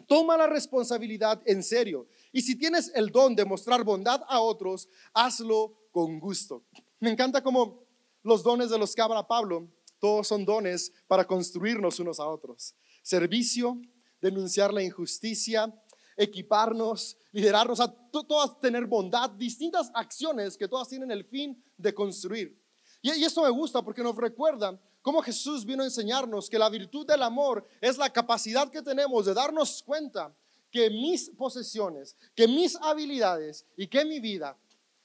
toma 0.06 0.36
la 0.36 0.46
responsabilidad 0.46 1.40
en 1.46 1.62
serio. 1.62 2.08
Y 2.32 2.42
si 2.42 2.56
tienes 2.56 2.90
el 2.94 3.10
don 3.10 3.36
de 3.36 3.44
mostrar 3.44 3.84
bondad 3.84 4.22
a 4.26 4.40
otros, 4.40 4.88
hazlo 5.14 5.88
con 5.92 6.18
gusto. 6.18 6.64
Me 6.98 7.10
encanta 7.10 7.42
como 7.42 7.84
los 8.22 8.42
dones 8.42 8.70
de 8.70 8.78
los 8.78 8.94
que 8.94 9.02
habla 9.02 9.26
Pablo, 9.26 9.68
todos 10.00 10.28
son 10.28 10.44
dones 10.44 10.92
para 11.06 11.26
construirnos 11.26 11.98
unos 12.00 12.20
a 12.20 12.26
otros. 12.26 12.74
Servicio, 13.02 13.80
denunciar 14.20 14.72
la 14.72 14.82
injusticia, 14.82 15.72
equiparnos, 16.18 17.16
liderarnos, 17.32 17.80
a 17.80 17.90
todas 18.10 18.60
tener 18.60 18.86
bondad, 18.86 19.30
distintas 19.30 19.90
acciones 19.94 20.56
que 20.56 20.68
todas 20.68 20.88
tienen 20.88 21.10
el 21.12 21.24
fin 21.24 21.62
de 21.76 21.94
construir. 21.94 22.60
Y, 23.00 23.12
y 23.12 23.24
esto 23.24 23.42
me 23.42 23.50
gusta 23.50 23.80
porque 23.82 24.02
nos 24.02 24.16
recuerda 24.16 24.78
cómo 25.00 25.22
Jesús 25.22 25.64
vino 25.64 25.82
a 25.84 25.86
enseñarnos 25.86 26.50
que 26.50 26.58
la 26.58 26.68
virtud 26.68 27.06
del 27.06 27.22
amor 27.22 27.66
es 27.80 27.96
la 27.96 28.10
capacidad 28.10 28.68
que 28.68 28.82
tenemos 28.82 29.26
de 29.26 29.34
darnos 29.34 29.82
cuenta 29.84 30.34
que 30.70 30.90
mis 30.90 31.30
posesiones, 31.30 32.16
que 32.34 32.48
mis 32.48 32.76
habilidades 32.76 33.64
y 33.76 33.86
que 33.86 34.04
mi 34.04 34.18
vida 34.18 34.58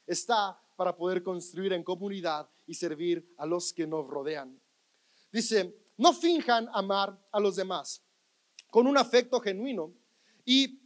está 0.07 0.59
para 0.75 0.95
poder 0.95 1.23
construir 1.23 1.73
en 1.73 1.83
comunidad 1.83 2.49
y 2.65 2.73
servir 2.73 3.33
a 3.37 3.45
los 3.45 3.71
que 3.71 3.85
nos 3.85 4.07
rodean. 4.07 4.59
Dice, 5.31 5.75
no 5.97 6.11
finjan 6.11 6.67
amar 6.73 7.17
a 7.31 7.39
los 7.39 7.55
demás 7.55 8.01
con 8.69 8.87
un 8.87 8.97
afecto 8.97 9.39
genuino 9.39 9.93
y 10.45 10.82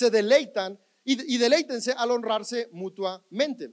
se 0.00 0.08
deleitan 0.08 0.80
y, 1.04 1.36
deleítense 1.36 1.92
al 1.92 2.10
honrarse 2.10 2.70
mutuamente. 2.72 3.70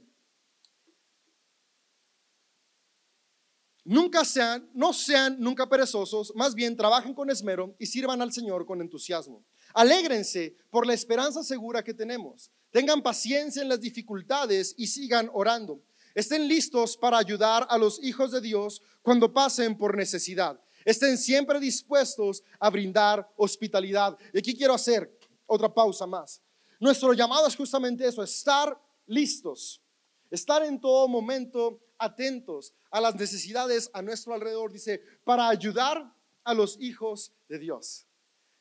Nunca 3.84 4.26
sean, 4.26 4.68
no 4.74 4.92
sean 4.92 5.40
nunca 5.40 5.66
perezosos, 5.66 6.34
más 6.34 6.54
bien 6.54 6.76
trabajen 6.76 7.14
con 7.14 7.30
esmero 7.30 7.74
y 7.78 7.86
sirvan 7.86 8.20
al 8.20 8.30
Señor 8.30 8.66
con 8.66 8.82
entusiasmo. 8.82 9.42
Alégrense 9.72 10.54
por 10.68 10.86
la 10.86 10.92
esperanza 10.92 11.42
segura 11.42 11.82
que 11.82 11.94
tenemos. 11.94 12.50
Tengan 12.70 13.02
paciencia 13.02 13.62
en 13.62 13.70
las 13.70 13.80
dificultades 13.80 14.74
y 14.76 14.88
sigan 14.88 15.30
orando. 15.32 15.80
Estén 16.14 16.46
listos 16.46 16.98
para 16.98 17.16
ayudar 17.16 17.66
a 17.70 17.78
los 17.78 18.02
hijos 18.02 18.32
de 18.32 18.42
Dios 18.42 18.82
cuando 19.00 19.32
pasen 19.32 19.78
por 19.78 19.96
necesidad. 19.96 20.60
Estén 20.84 21.16
siempre 21.16 21.58
dispuestos 21.58 22.42
a 22.58 22.68
brindar 22.68 23.26
hospitalidad. 23.36 24.18
Y 24.34 24.38
aquí 24.38 24.54
quiero 24.54 24.74
hacer 24.74 25.17
otra 25.48 25.72
pausa 25.72 26.06
más. 26.06 26.40
Nuestro 26.78 27.12
llamado 27.12 27.48
es 27.48 27.56
justamente 27.56 28.06
eso, 28.06 28.22
estar 28.22 28.80
listos, 29.06 29.82
estar 30.30 30.62
en 30.64 30.80
todo 30.80 31.08
momento 31.08 31.80
atentos 31.98 32.72
a 32.90 33.00
las 33.00 33.16
necesidades 33.16 33.90
a 33.92 34.00
nuestro 34.02 34.32
alrededor, 34.32 34.72
dice, 34.72 35.02
para 35.24 35.48
ayudar 35.48 36.14
a 36.44 36.54
los 36.54 36.80
hijos 36.80 37.32
de 37.48 37.58
Dios. 37.58 38.06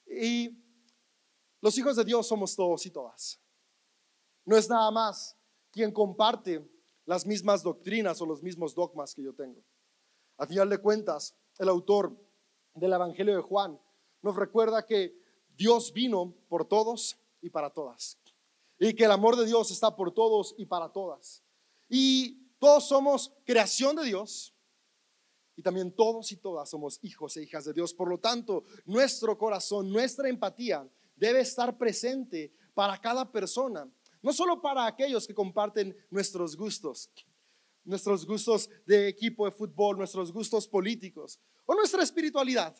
Y 0.08 0.58
los 1.62 1.78
hijos 1.78 1.96
de 1.96 2.04
Dios 2.04 2.28
somos 2.28 2.56
todos 2.56 2.86
y 2.86 2.90
todas. 2.90 3.40
No 4.46 4.58
es 4.58 4.70
nada 4.70 4.90
más 4.90 5.38
quien 5.72 5.92
comparte 5.92 6.68
las 7.06 7.26
mismas 7.26 7.62
doctrinas 7.62 8.22
o 8.22 8.26
los 8.26 8.42
mismos 8.42 8.74
dogmas 8.74 9.14
que 9.14 9.24
yo 9.24 9.34
tengo. 9.34 9.64
A 10.38 10.48
final 10.48 10.70
de 10.70 10.78
cuentas, 10.78 11.36
el 11.60 11.70
autor 11.70 12.18
del 12.74 12.94
Evangelio 12.94 13.36
de 13.36 13.42
Juan 13.42 13.80
nos 14.22 14.36
recuerda 14.36 14.86
que 14.86 15.16
Dios 15.58 15.92
vino 15.92 16.36
por 16.48 16.66
todos 16.66 17.18
y 17.42 17.50
para 17.50 17.72
todas. 17.72 18.18
Y 18.80 18.94
que 18.94 19.06
el 19.06 19.12
amor 19.12 19.36
de 19.36 19.46
Dios 19.46 19.72
está 19.72 19.96
por 19.96 20.14
todos 20.14 20.54
y 20.58 20.66
para 20.68 20.92
todas. 20.92 21.44
Y 21.90 22.48
todos 22.60 22.88
somos 22.88 23.34
creación 23.44 23.96
de 23.96 24.06
Dios. 24.06 24.54
Y 25.56 25.64
también 25.64 25.92
todos 25.92 26.32
y 26.32 26.38
todas 26.38 26.70
somos 26.70 27.00
hijos 27.02 27.36
e 27.36 27.44
hijas 27.44 27.66
de 27.66 27.74
Dios. 27.74 27.92
Por 27.92 28.08
lo 28.08 28.20
tanto, 28.20 28.64
nuestro 28.86 29.36
corazón, 29.36 29.92
nuestra 29.92 30.30
empatía 30.30 30.88
debe 31.16 31.40
estar 31.40 31.76
presente 31.76 32.54
para 32.76 33.00
cada 33.00 33.32
persona. 33.32 33.90
No 34.22 34.32
solo 34.34 34.62
para 34.62 34.86
aquellos 34.86 35.26
que 35.26 35.34
comparten 35.34 35.98
nuestros 36.12 36.56
gustos, 36.56 37.10
nuestros 37.84 38.28
gustos 38.28 38.70
de 38.86 39.08
equipo 39.08 39.46
de 39.46 39.52
fútbol, 39.52 39.98
nuestros 39.98 40.32
gustos 40.32 40.68
políticos 40.68 41.40
o 41.66 41.74
nuestra 41.74 42.04
espiritualidad, 42.04 42.76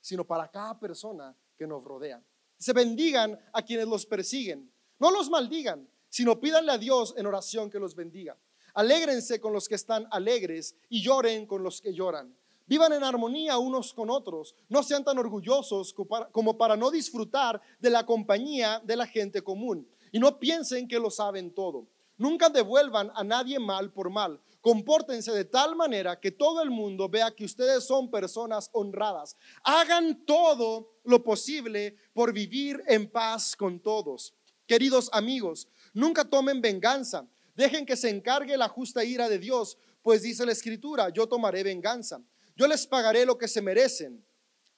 sino 0.00 0.26
para 0.26 0.50
cada 0.50 0.78
persona 0.78 1.34
que 1.56 1.66
nos 1.66 1.82
rodea. 1.84 2.22
Se 2.58 2.72
bendigan 2.72 3.38
a 3.52 3.62
quienes 3.62 3.86
los 3.86 4.06
persiguen. 4.06 4.70
No 4.98 5.10
los 5.10 5.30
maldigan, 5.30 5.88
sino 6.08 6.38
pídanle 6.38 6.72
a 6.72 6.78
Dios 6.78 7.14
en 7.16 7.26
oración 7.26 7.70
que 7.70 7.78
los 7.78 7.94
bendiga. 7.94 8.36
Alégrense 8.74 9.40
con 9.40 9.52
los 9.52 9.68
que 9.68 9.74
están 9.74 10.06
alegres 10.10 10.76
y 10.88 11.02
lloren 11.02 11.46
con 11.46 11.62
los 11.62 11.80
que 11.80 11.92
lloran. 11.92 12.34
Vivan 12.66 12.92
en 12.92 13.04
armonía 13.04 13.58
unos 13.58 13.92
con 13.92 14.08
otros. 14.08 14.54
No 14.68 14.82
sean 14.82 15.04
tan 15.04 15.18
orgullosos 15.18 15.94
como 16.32 16.56
para 16.56 16.76
no 16.76 16.90
disfrutar 16.90 17.60
de 17.80 17.90
la 17.90 18.06
compañía 18.06 18.80
de 18.84 18.96
la 18.96 19.06
gente 19.06 19.42
común. 19.42 19.86
Y 20.10 20.18
no 20.18 20.38
piensen 20.38 20.88
que 20.88 20.98
lo 20.98 21.10
saben 21.10 21.52
todo. 21.52 21.86
Nunca 22.16 22.48
devuelvan 22.48 23.10
a 23.14 23.24
nadie 23.24 23.58
mal 23.58 23.92
por 23.92 24.10
mal. 24.10 24.40
Compórtense 24.62 25.32
de 25.32 25.44
tal 25.44 25.74
manera 25.74 26.20
que 26.20 26.30
todo 26.30 26.62
el 26.62 26.70
mundo 26.70 27.08
vea 27.08 27.34
que 27.34 27.44
ustedes 27.44 27.84
son 27.84 28.08
personas 28.08 28.70
honradas. 28.72 29.36
Hagan 29.64 30.24
todo 30.24 31.00
lo 31.02 31.24
posible 31.24 31.96
por 32.14 32.32
vivir 32.32 32.80
en 32.86 33.10
paz 33.10 33.56
con 33.56 33.80
todos. 33.80 34.34
Queridos 34.64 35.10
amigos, 35.12 35.66
nunca 35.92 36.24
tomen 36.24 36.60
venganza. 36.60 37.26
Dejen 37.56 37.84
que 37.84 37.96
se 37.96 38.08
encargue 38.08 38.56
la 38.56 38.68
justa 38.68 39.04
ira 39.04 39.28
de 39.28 39.40
Dios, 39.40 39.78
pues 40.00 40.22
dice 40.22 40.46
la 40.46 40.52
escritura, 40.52 41.08
yo 41.08 41.26
tomaré 41.26 41.64
venganza. 41.64 42.22
Yo 42.54 42.68
les 42.68 42.86
pagaré 42.86 43.26
lo 43.26 43.36
que 43.36 43.48
se 43.48 43.60
merecen, 43.60 44.24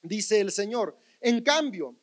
dice 0.01 0.39
el 0.39 0.51
Señor. 0.51 0.97
En 1.21 1.43
cambio, 1.43 1.95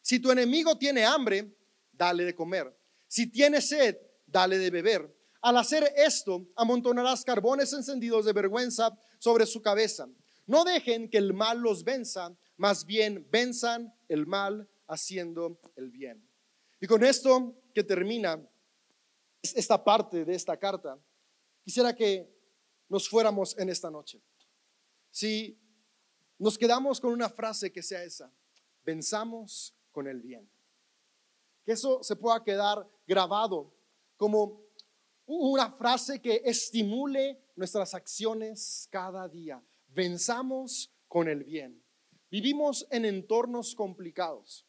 si 0.00 0.18
tu 0.18 0.30
enemigo 0.30 0.78
tiene 0.78 1.04
hambre, 1.04 1.54
dale 1.92 2.24
de 2.24 2.34
comer. 2.34 2.74
Si 3.06 3.26
tiene 3.26 3.60
sed, 3.60 3.98
dale 4.26 4.56
de 4.56 4.70
beber. 4.70 5.17
Al 5.40 5.56
hacer 5.56 5.92
esto, 5.96 6.46
amontonarás 6.56 7.24
carbones 7.24 7.72
encendidos 7.72 8.24
de 8.24 8.32
vergüenza 8.32 8.98
sobre 9.18 9.46
su 9.46 9.62
cabeza. 9.62 10.08
No 10.46 10.64
dejen 10.64 11.08
que 11.08 11.18
el 11.18 11.32
mal 11.32 11.60
los 11.60 11.84
venza, 11.84 12.36
más 12.56 12.84
bien 12.84 13.26
venzan 13.30 13.94
el 14.08 14.26
mal 14.26 14.68
haciendo 14.88 15.60
el 15.76 15.90
bien. 15.90 16.26
Y 16.80 16.86
con 16.86 17.04
esto 17.04 17.54
que 17.74 17.84
termina 17.84 18.42
esta 19.42 19.82
parte 19.82 20.24
de 20.24 20.34
esta 20.34 20.56
carta, 20.56 20.98
quisiera 21.62 21.94
que 21.94 22.28
nos 22.88 23.08
fuéramos 23.08 23.56
en 23.58 23.68
esta 23.68 23.90
noche. 23.90 24.20
Si 25.10 25.60
nos 26.38 26.56
quedamos 26.56 27.00
con 27.00 27.12
una 27.12 27.28
frase 27.28 27.70
que 27.70 27.82
sea 27.82 28.02
esa, 28.02 28.32
venzamos 28.84 29.76
con 29.92 30.08
el 30.08 30.22
bien. 30.22 30.50
Que 31.64 31.72
eso 31.72 32.02
se 32.02 32.16
pueda 32.16 32.42
quedar 32.42 32.88
grabado 33.06 33.74
como 34.16 34.67
una 35.28 35.70
frase 35.70 36.22
que 36.22 36.40
estimule 36.44 37.38
nuestras 37.54 37.92
acciones 37.92 38.88
cada 38.90 39.28
día. 39.28 39.62
Venzamos 39.88 40.90
con 41.06 41.28
el 41.28 41.44
bien. 41.44 41.84
Vivimos 42.30 42.86
en 42.90 43.04
entornos 43.04 43.74
complicados. 43.74 44.66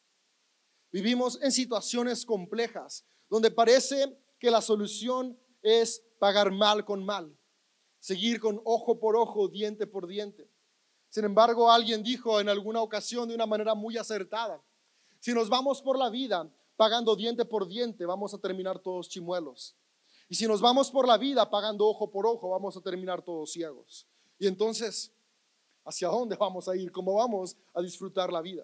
Vivimos 0.91 1.39
en 1.41 1.51
situaciones 1.51 2.25
complejas 2.25 3.05
donde 3.29 3.51
parece 3.51 4.17
que 4.37 4.51
la 4.51 4.61
solución 4.61 5.39
es 5.61 6.03
pagar 6.19 6.51
mal 6.51 6.83
con 6.83 7.05
mal, 7.05 7.37
seguir 7.99 8.39
con 8.39 8.61
ojo 8.65 8.99
por 8.99 9.15
ojo, 9.15 9.47
diente 9.47 9.87
por 9.87 10.07
diente. 10.07 10.49
Sin 11.09 11.23
embargo, 11.23 11.71
alguien 11.71 12.03
dijo 12.03 12.39
en 12.39 12.49
alguna 12.49 12.81
ocasión 12.81 13.29
de 13.29 13.35
una 13.35 13.45
manera 13.45 13.75
muy 13.75 13.97
acertada, 13.97 14.61
si 15.19 15.33
nos 15.33 15.49
vamos 15.49 15.81
por 15.81 15.97
la 15.97 16.09
vida 16.09 16.51
pagando 16.75 17.15
diente 17.15 17.45
por 17.45 17.67
diente, 17.67 18.05
vamos 18.05 18.33
a 18.33 18.39
terminar 18.39 18.79
todos 18.79 19.09
chimuelos. 19.09 19.78
Y 20.29 20.35
si 20.35 20.47
nos 20.47 20.61
vamos 20.61 20.91
por 20.91 21.07
la 21.07 21.17
vida 21.17 21.49
pagando 21.49 21.87
ojo 21.87 22.09
por 22.09 22.25
ojo, 22.25 22.49
vamos 22.49 22.77
a 22.77 22.81
terminar 22.81 23.21
todos 23.21 23.51
ciegos. 23.51 24.07
Y 24.37 24.47
entonces, 24.47 25.11
¿hacia 25.83 26.07
dónde 26.07 26.35
vamos 26.35 26.67
a 26.67 26.75
ir? 26.75 26.91
¿Cómo 26.91 27.15
vamos 27.15 27.57
a 27.73 27.81
disfrutar 27.81 28.31
la 28.31 28.41
vida? 28.41 28.63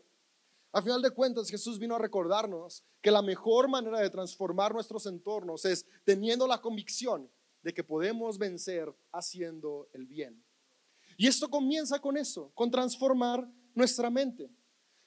A 0.72 0.82
final 0.82 1.02
de 1.02 1.10
cuentas, 1.10 1.50
Jesús 1.50 1.80
vino 1.80 1.96
a 1.96 2.00
recordarnos 2.00 2.84
que 3.02 3.10
la 3.10 3.22
mejor 3.22 3.68
manera 3.68 4.00
de 4.00 4.10
transformar 4.10 4.74
nuestros 4.74 5.06
entornos 5.08 5.66
es 5.66 5.86
teniendo 6.04 6.48
la 6.48 6.62
convicción 6.62 7.30
de 7.64 7.74
que 7.74 7.84
podemos 7.84 8.38
vencer 8.38 8.94
haciendo 9.12 9.90
el 9.94 10.06
bien. 10.06 10.44
Y 11.18 11.28
esto 11.28 11.50
comienza 11.50 12.00
con 12.00 12.16
eso, 12.16 12.52
con 12.54 12.70
transformar 12.70 13.50
nuestra 13.74 14.10
mente 14.10 14.50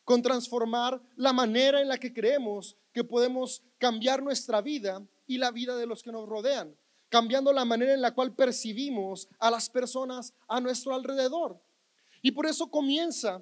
con 0.09 0.23
transformar 0.23 0.99
la 1.17 1.35
manera 1.35 1.83
en 1.83 1.89
la 1.89 1.99
que 1.99 2.15
creemos 2.15 2.75
que 2.95 3.05
podemos 3.05 3.63
cambiar 3.77 4.23
nuestra 4.23 4.63
vida 4.63 5.07
y 5.29 5.39
la 5.39 5.53
vida 5.53 5.77
de 5.77 5.87
los 5.87 6.03
que 6.03 6.11
nos 6.11 6.29
rodean, 6.29 6.77
cambiando 7.09 7.53
la 7.53 7.65
manera 7.65 7.95
en 7.95 8.01
la 8.01 8.13
cual 8.13 8.35
percibimos 8.35 9.29
a 9.39 9.51
las 9.51 9.71
personas 9.71 10.35
a 10.49 10.61
nuestro 10.61 10.95
alrededor. 10.95 11.61
Y 12.21 12.33
por 12.33 12.47
eso 12.47 12.69
comienza 12.69 13.41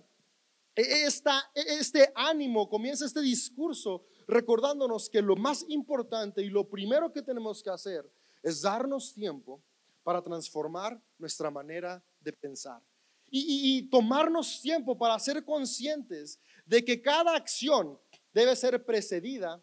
esta, 0.75 1.51
este 1.55 2.13
ánimo, 2.15 2.69
comienza 2.69 3.07
este 3.07 3.23
discurso 3.23 4.05
recordándonos 4.27 5.09
que 5.09 5.23
lo 5.23 5.37
más 5.37 5.65
importante 5.69 6.43
y 6.43 6.51
lo 6.51 6.69
primero 6.69 7.13
que 7.13 7.23
tenemos 7.23 7.63
que 7.63 7.71
hacer 7.71 8.05
es 8.43 8.61
darnos 8.61 9.15
tiempo 9.15 9.63
para 10.03 10.23
transformar 10.23 11.01
nuestra 11.19 11.51
manera 11.51 12.03
de 12.21 12.33
pensar. 12.33 12.83
Y, 13.29 13.83
tomarnos 13.91 14.63
tiempo 14.63 14.97
para 14.97 15.19
ser 15.19 15.45
conscientes 15.45 16.39
de 16.65 16.85
que 16.85 17.03
cada 17.03 17.35
acción 17.35 17.99
debe 18.33 18.55
ser 18.55 18.85
precedida 18.85 19.61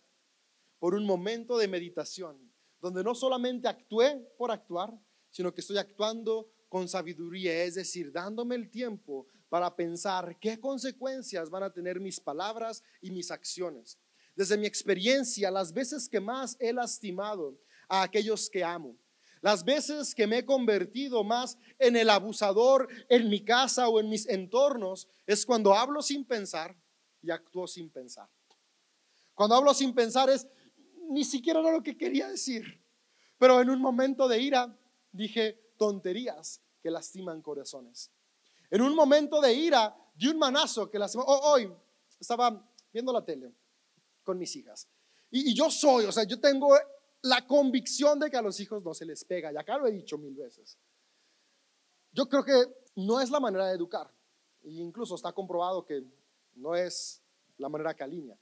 por 0.84 0.96
un 0.96 1.06
momento 1.06 1.58
de 1.58 1.70
meditación, 1.70 2.38
donde 2.82 3.06
no 3.06 3.16
solamente 3.16 3.70
actué 3.70 4.18
por 4.38 4.52
actuar, 4.52 4.94
sino 5.32 5.54
que 5.54 5.62
estoy 5.62 5.78
actuando 5.78 6.52
con 6.68 6.90
sabiduría, 6.90 7.64
es 7.64 7.76
decir, 7.76 8.12
dándome 8.12 8.56
el 8.56 8.70
tiempo 8.70 9.26
para 9.48 9.74
pensar 9.74 10.38
qué 10.42 10.60
consecuencias 10.60 11.50
van 11.50 11.64
a 11.64 11.72
tener 11.72 12.02
mis 12.02 12.20
palabras 12.20 12.84
y 13.00 13.12
mis 13.12 13.32
acciones. 13.32 13.98
Desde 14.36 14.58
mi 14.58 14.66
experiencia, 14.66 15.50
las 15.50 15.72
veces 15.72 16.10
que 16.10 16.20
más 16.20 16.58
he 16.60 16.74
lastimado 16.74 17.58
a 17.88 18.02
aquellos 18.02 18.50
que 18.50 18.62
amo, 18.62 18.98
las 19.40 19.64
veces 19.64 20.14
que 20.14 20.28
me 20.28 20.40
he 20.40 20.46
convertido 20.46 21.24
más 21.24 21.58
en 21.80 21.96
el 21.96 22.10
abusador 22.10 22.90
en 23.08 23.30
mi 23.30 23.46
casa 23.46 23.88
o 23.88 24.02
en 24.02 24.10
mis 24.10 24.28
entornos, 24.28 25.08
es 25.26 25.46
cuando 25.46 25.74
hablo 25.74 26.02
sin 26.02 26.26
pensar, 26.26 26.76
y 27.22 27.32
actuó 27.32 27.68
sin 27.70 27.90
pensar. 27.90 28.28
Cuando 29.34 29.56
hablo 29.56 29.74
sin 29.74 29.96
pensar 29.96 30.30
es, 30.30 30.46
ni 31.10 31.24
siquiera 31.24 31.60
era 31.60 31.72
lo 31.72 31.84
que 31.84 31.98
quería 31.98 32.28
decir, 32.28 32.82
pero 33.38 33.62
en 33.62 33.70
un 33.70 33.82
momento 33.82 34.28
de 34.28 34.40
ira 34.40 34.78
dije 35.12 35.74
tonterías 35.78 36.62
que 36.82 36.92
lastiman 36.92 37.42
corazones. 37.42 38.12
En 38.70 38.82
un 38.82 38.96
momento 38.96 39.40
de 39.42 39.54
ira 39.54 39.96
di 40.16 40.28
un 40.28 40.38
manazo 40.38 40.90
que 40.90 41.00
lastima. 41.00 41.24
Oh, 41.26 41.54
hoy 41.54 41.72
estaba 42.20 42.66
viendo 42.92 43.12
la 43.14 43.24
tele 43.24 43.54
con 44.24 44.38
mis 44.38 44.56
hijas 44.56 44.88
y, 45.30 45.52
y 45.52 45.54
yo 45.54 45.72
soy, 45.72 46.06
o 46.06 46.12
sea, 46.12 46.24
yo 46.24 46.40
tengo 46.40 46.76
la 47.24 47.48
convicción 47.48 48.20
de 48.20 48.30
que 48.30 48.38
a 48.38 48.42
los 48.42 48.60
hijos 48.60 48.84
no 48.84 48.94
se 48.94 49.06
les 49.06 49.24
pega, 49.24 49.52
y 49.52 49.58
acá 49.58 49.78
lo 49.78 49.88
he 49.88 49.92
dicho 49.92 50.18
mil 50.18 50.36
veces. 50.36 50.78
Yo 52.12 52.30
creo 52.30 52.44
que 52.44 52.54
no 52.98 53.20
es 53.20 53.32
la 53.32 53.40
manera 53.40 53.68
de 53.68 53.76
educar, 53.76 54.12
e 54.62 54.70
incluso 54.70 55.16
está 55.16 55.32
comprobado 55.34 55.86
que 55.86 56.04
no 56.54 56.76
es 56.76 57.24
la 57.58 57.70
manera 57.70 57.96
que 57.96 58.04
alinea. 58.04 58.38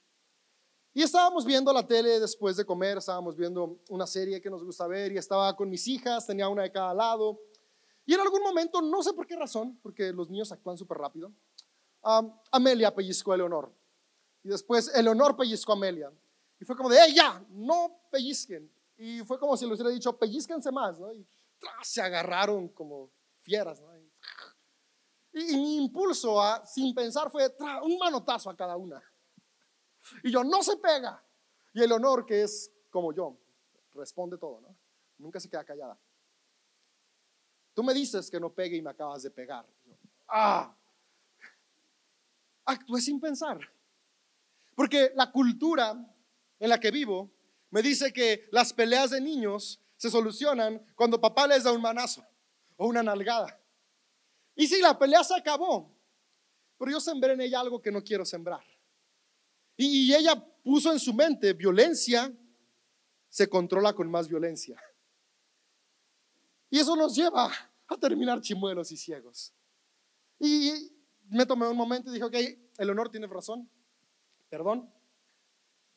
Y 0.94 1.04
estábamos 1.04 1.46
viendo 1.46 1.72
la 1.72 1.88
tele 1.88 2.20
después 2.20 2.58
de 2.58 2.66
comer, 2.66 2.98
estábamos 2.98 3.38
viendo 3.38 3.80
una 3.90 4.06
serie 4.06 4.42
que 4.42 4.50
nos 4.50 4.64
gusta 4.64 4.88
ver 4.88 5.12
y 5.14 5.18
estaba 5.18 5.56
con 5.56 5.70
mis 5.70 5.88
hijas, 5.88 6.28
tenía 6.28 6.50
una 6.50 6.64
de 6.64 6.72
cada 6.72 6.94
lado. 6.94 7.40
Y 8.06 8.14
en 8.14 8.20
algún 8.20 8.42
momento, 8.44 8.82
no 8.82 9.02
sé 9.02 9.14
por 9.14 9.26
qué 9.26 9.38
razón, 9.38 9.80
porque 9.82 10.12
los 10.12 10.30
niños 10.30 10.52
actúan 10.52 10.78
súper 10.78 10.98
rápido, 10.98 11.32
Amelia 12.52 12.94
pellizcó 12.94 13.32
a 13.32 13.36
Eleonor. 13.36 13.72
Y 14.44 14.50
después 14.50 14.94
Eleonor 14.94 15.38
pellizcó 15.38 15.72
a 15.72 15.76
Amelia. 15.76 16.12
Y 16.60 16.66
fue 16.66 16.76
como 16.76 16.90
de, 16.90 16.98
¡eh, 16.98 17.14
ya! 17.14 17.44
No 17.50 18.02
pellizquen. 18.12 18.70
Y 18.98 19.22
fue 19.22 19.40
como 19.40 19.56
si 19.56 19.66
les 19.66 19.80
hubiera 19.80 19.94
dicho, 19.94 20.18
pellizquense 20.18 20.72
más, 20.72 21.00
¿no? 21.00 21.12
Y 21.14 21.26
se 21.84 22.02
agarraron 22.02 22.68
como 22.70 23.12
fieras. 23.44 23.82
Y, 25.34 25.56
mi 25.56 25.78
impulso 25.78 26.38
sin 26.66 26.94
pensar 26.94 27.32
fue 27.32 27.56
un 27.84 27.98
manotazo 27.98 28.50
a 28.50 28.56
cada 28.56 28.76
una. 28.76 29.02
Y 30.24 30.32
yo, 30.32 30.44
no 30.44 30.64
se 30.64 30.78
pega. 30.78 31.24
Y 31.74 31.82
el 31.82 31.92
honor 31.92 32.26
que 32.26 32.44
es 32.44 32.72
como 32.90 33.14
yo, 33.14 33.38
responde 33.94 34.38
todo, 34.38 34.62
¿no? 34.62 34.76
Nunca 35.18 35.40
se 35.40 35.50
queda 35.50 35.64
callada. 35.64 35.98
Tú 37.74 37.84
me 37.84 37.94
dices 37.94 38.30
que 38.30 38.40
no 38.40 38.52
pegue 38.52 38.76
y 38.78 38.82
me 38.82 38.90
acabas 38.90 39.24
de 39.24 39.32
pegar. 39.32 39.66
ah. 40.28 40.76
actué 42.66 43.02
sin 43.02 43.20
pensar. 43.20 43.60
Porque 44.76 45.12
la 45.16 45.32
cultura 45.32 45.94
en 46.60 46.70
la 46.70 46.80
que 46.80 46.92
vivo 46.92 47.32
me 47.70 47.82
dice 47.82 48.12
que 48.12 48.48
las 48.52 48.74
peleas 48.74 49.12
de 49.12 49.22
niños 49.22 49.80
se 49.98 50.10
solucionan 50.10 50.84
cuando 50.96 51.22
papá 51.22 51.48
les 51.48 51.64
da 51.64 51.72
un 51.72 51.82
manazo 51.82 52.26
o 52.76 52.88
una 52.88 53.04
nalgada. 53.04 53.60
Y 54.56 54.68
si 54.68 54.82
la 54.82 54.98
pelea 54.98 55.24
se 55.24 55.36
acabó, 55.36 55.92
pero 56.78 56.92
yo 56.92 57.00
sembré 57.00 57.34
en 57.34 57.42
ella 57.42 57.60
algo 57.60 57.82
que 57.82 57.92
no 57.92 58.04
quiero 58.04 58.26
sembrar. 58.26 58.64
Y, 59.78 60.14
ella 60.14 60.36
puso 60.64 60.92
en 60.92 61.00
su 61.00 61.14
mente 61.14 61.54
violencia, 61.54 62.32
se 63.30 63.50
controla 63.50 63.94
con 63.94 64.10
más 64.10 64.28
violencia. 64.28 64.82
Y 66.70 66.80
eso 66.80 66.96
nos 66.96 67.16
lleva 67.16 67.52
a 67.88 67.98
terminar 67.98 68.42
chimuelos 68.42 68.92
y 68.92 68.98
ciegos. 68.98 69.54
Y 70.40 70.92
me 71.30 71.46
tomé 71.46 71.68
un 71.68 71.78
momento 71.78 72.10
y 72.10 72.14
dije, 72.14 72.26
ok, 72.26 72.36
el 72.78 72.90
honor 72.90 73.10
tiene 73.10 73.28
razón, 73.28 73.70
perdón, 74.50 74.92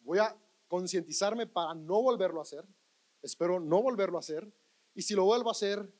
voy 0.00 0.18
a 0.18 0.36
concientizarme 0.68 1.46
para 1.46 1.74
no 1.74 2.02
volverlo 2.02 2.40
a 2.40 2.42
hacer, 2.42 2.64
espero 3.22 3.60
no 3.60 3.82
volverlo 3.82 4.16
a 4.16 4.20
hacer, 4.20 4.52
y 4.94 5.02
si 5.02 5.14
lo 5.14 5.24
vuelvo 5.24 5.48
a 5.48 5.52
hacer, 5.52 5.92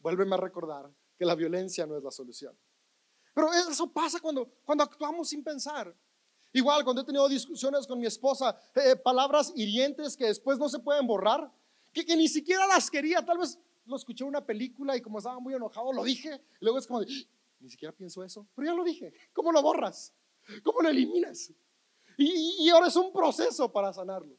vuélveme 0.00 0.34
a 0.34 0.38
recordar 0.38 0.90
que 1.16 1.24
la 1.24 1.34
violencia 1.34 1.86
no 1.86 1.96
es 1.96 2.02
la 2.02 2.10
solución. 2.10 2.56
Pero 3.34 3.52
eso 3.52 3.90
pasa 3.90 4.20
cuando, 4.20 4.46
cuando 4.64 4.84
actuamos 4.84 5.28
sin 5.28 5.42
pensar. 5.42 5.94
Igual, 6.52 6.84
cuando 6.84 7.02
he 7.02 7.04
tenido 7.04 7.28
discusiones 7.28 7.86
con 7.86 7.98
mi 7.98 8.06
esposa, 8.06 8.58
eh, 8.74 8.96
palabras 8.96 9.52
hirientes 9.56 10.16
que 10.16 10.26
después 10.26 10.58
no 10.58 10.68
se 10.68 10.78
pueden 10.78 11.06
borrar, 11.06 11.50
que, 11.92 12.04
que, 12.04 12.16
ni 12.16 12.28
siquiera 12.28 12.66
las 12.66 12.90
quería, 12.90 13.24
tal 13.24 13.38
vez 13.38 13.58
lo 13.86 13.96
escuché 13.96 14.24
en 14.24 14.28
una 14.28 14.44
película 14.44 14.96
y 14.96 15.00
como 15.00 15.18
estaba 15.18 15.38
muy 15.40 15.54
enojado, 15.54 15.92
lo 15.92 16.04
dije, 16.04 16.40
y 16.60 16.64
luego 16.64 16.78
es 16.78 16.86
como, 16.86 17.00
ni 17.00 17.70
siquiera 17.70 17.94
pienso 17.94 18.22
eso, 18.22 18.46
pero 18.54 18.66
ya 18.66 18.74
lo 18.74 18.84
dije, 18.84 19.12
¿cómo 19.32 19.50
lo 19.50 19.62
borras? 19.62 20.12
¿Cómo 20.62 20.82
lo 20.82 20.88
eliminas? 20.88 21.52
Y, 22.18 22.66
y 22.66 22.68
ahora 22.68 22.88
es 22.88 22.96
un 22.96 23.12
proceso 23.12 23.72
para 23.72 23.92
sanarlo. 23.92 24.36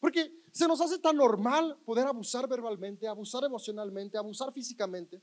Porque 0.00 0.42
se 0.52 0.68
nos 0.68 0.80
hace 0.80 0.98
tan 0.98 1.16
normal 1.16 1.78
poder 1.84 2.06
abusar 2.06 2.46
verbalmente, 2.48 3.08
abusar 3.08 3.44
emocionalmente, 3.44 4.18
abusar 4.18 4.52
físicamente, 4.52 5.22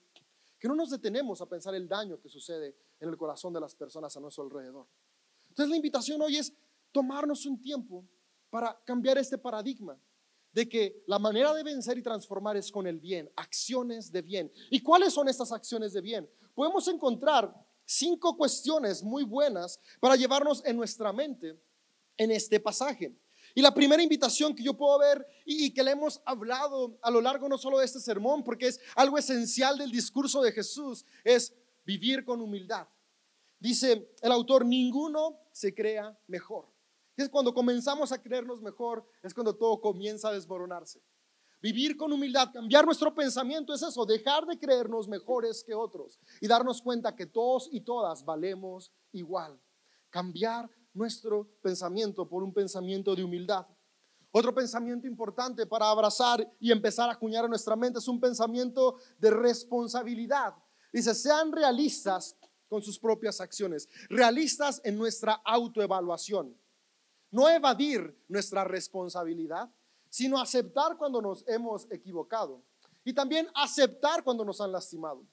que 0.60 0.68
no 0.68 0.76
nos 0.76 0.90
detenemos 0.90 1.42
a 1.42 1.46
pensar 1.46 1.76
el 1.76 1.88
daño 1.88 2.20
que 2.20 2.30
sucede 2.30 2.76
en 3.00 3.10
el 3.10 3.18
corazón 3.18 3.54
de 3.54 3.60
las 3.60 3.76
personas 3.76 4.16
a 4.16 4.20
nuestro 4.20 4.46
alrededor. 4.46 4.88
Entonces 5.54 5.70
la 5.70 5.76
invitación 5.76 6.20
hoy 6.20 6.38
es 6.38 6.52
tomarnos 6.92 7.46
un 7.46 7.62
tiempo 7.62 8.04
para 8.50 8.76
cambiar 8.84 9.20
este 9.20 9.38
paradigma 9.38 9.96
de 10.52 10.68
que 10.68 11.04
la 11.06 11.20
manera 11.20 11.54
de 11.54 11.62
vencer 11.62 11.96
y 11.96 12.02
transformar 12.02 12.58
es 12.58 12.72
con 12.72 12.88
el 12.88 13.00
bien, 13.00 13.32
acciones 13.36 14.12
de 14.12 14.24
bien. 14.24 14.52
¿Y 14.72 14.80
cuáles 14.80 15.14
son 15.14 15.30
estas 15.30 15.52
acciones 15.52 15.94
de 15.94 16.02
bien? 16.02 16.28
Podemos 16.56 16.88
encontrar 16.88 17.54
cinco 17.86 18.36
cuestiones 18.36 19.04
muy 19.04 19.24
buenas 19.24 19.80
para 20.00 20.16
llevarnos 20.16 20.66
en 20.66 20.76
nuestra 20.76 21.14
mente 21.14 21.56
en 22.18 22.32
este 22.32 22.60
pasaje. 22.60 23.16
Y 23.54 23.62
la 23.62 23.76
primera 23.76 24.02
invitación 24.02 24.56
que 24.56 24.64
yo 24.64 24.74
puedo 24.76 24.98
ver 24.98 25.24
y, 25.46 25.72
que 25.72 25.84
le 25.84 25.92
hemos 25.92 26.20
hablado 26.26 26.98
a 27.04 27.12
lo 27.12 27.22
largo 27.22 27.48
no 27.48 27.60
solo 27.60 27.78
de 27.78 27.86
este 27.86 28.00
sermón, 28.00 28.44
porque 28.44 28.70
es 28.70 28.80
algo 28.96 29.20
esencial 29.20 29.78
del 29.78 29.92
discurso 29.92 30.42
de 30.42 30.52
Jesús, 30.52 31.06
es 31.24 31.54
vivir 31.86 32.26
con 32.26 32.42
humildad. 32.42 32.88
Dice 33.64 34.14
el 34.22 34.32
autor, 34.34 34.66
ninguno 34.66 35.40
se 35.54 35.74
crea 35.74 36.20
mejor. 36.28 36.68
Es 37.16 37.30
cuando 37.30 37.54
comenzamos 37.54 38.12
a 38.12 38.22
creernos 38.22 38.62
mejor, 38.62 39.08
es 39.22 39.34
cuando 39.34 39.56
todo 39.56 39.80
comienza 39.80 40.28
a 40.28 40.34
desmoronarse. 40.34 41.02
Vivir 41.62 41.96
con 41.96 42.12
humildad, 42.12 42.52
cambiar 42.52 42.86
nuestro 42.86 43.16
pensamiento 43.16 43.74
es 43.74 43.82
eso, 43.82 44.06
dejar 44.06 44.46
de 44.46 44.60
creernos 44.60 45.08
mejores 45.08 45.64
que 45.64 45.74
otros 45.74 46.20
y 46.42 46.48
darnos 46.50 46.82
cuenta 46.82 47.16
que 47.16 47.26
todos 47.26 47.70
y 47.72 47.80
todas 47.80 48.26
valemos 48.26 48.92
igual. 49.14 49.58
Cambiar 50.10 50.70
nuestro 50.94 51.48
pensamiento 51.62 52.28
por 52.28 52.44
un 52.44 52.54
pensamiento 52.54 53.16
de 53.16 53.24
humildad. 53.24 53.66
Otro 54.32 54.54
pensamiento 54.54 55.08
importante 55.08 55.66
para 55.66 55.90
abrazar 55.90 56.46
y 56.60 56.70
empezar 56.70 57.10
a 57.10 57.14
acuñar 57.14 57.46
en 57.46 57.52
nuestra 57.52 57.78
mente 57.78 58.00
es 58.00 58.10
un 58.10 58.20
pensamiento 58.20 58.98
de 59.20 59.32
responsabilidad. 59.32 60.54
Dice, 60.92 61.16
sean 61.16 61.54
realistas 61.54 62.36
con 62.74 62.82
sus 62.82 62.98
propias 62.98 63.40
acciones, 63.40 63.88
realistas 64.10 64.82
en 64.84 64.98
nuestra 64.98 65.34
autoevaluación. 65.46 66.58
No 67.30 67.48
evadir 67.48 68.18
nuestra 68.28 68.64
responsabilidad, 68.64 69.70
sino 70.10 70.42
aceptar 70.42 70.98
cuando 70.98 71.22
nos 71.22 71.48
hemos 71.48 71.86
equivocado 71.92 72.64
y 73.04 73.14
también 73.14 73.48
aceptar 73.54 74.24
cuando 74.24 74.44
nos 74.44 74.60
han 74.60 74.72
lastimado. 74.72 75.24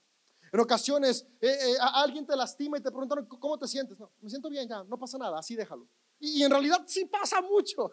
En 0.52 0.60
ocasiones 0.60 1.26
eh, 1.40 1.48
eh, 1.48 1.76
alguien 1.80 2.26
te 2.26 2.36
lastima 2.36 2.76
y 2.76 2.82
te 2.82 2.90
preguntan, 2.90 3.24
¿cómo 3.24 3.58
te 3.58 3.66
sientes? 3.66 3.98
No, 3.98 4.10
me 4.20 4.28
siento 4.28 4.50
bien 4.50 4.68
ya, 4.68 4.84
no 4.84 4.98
pasa 4.98 5.16
nada, 5.16 5.38
así 5.38 5.56
déjalo. 5.56 5.88
Y, 6.18 6.42
en 6.42 6.50
realidad 6.50 6.84
sí 6.86 7.06
pasa 7.06 7.40
mucho. 7.40 7.90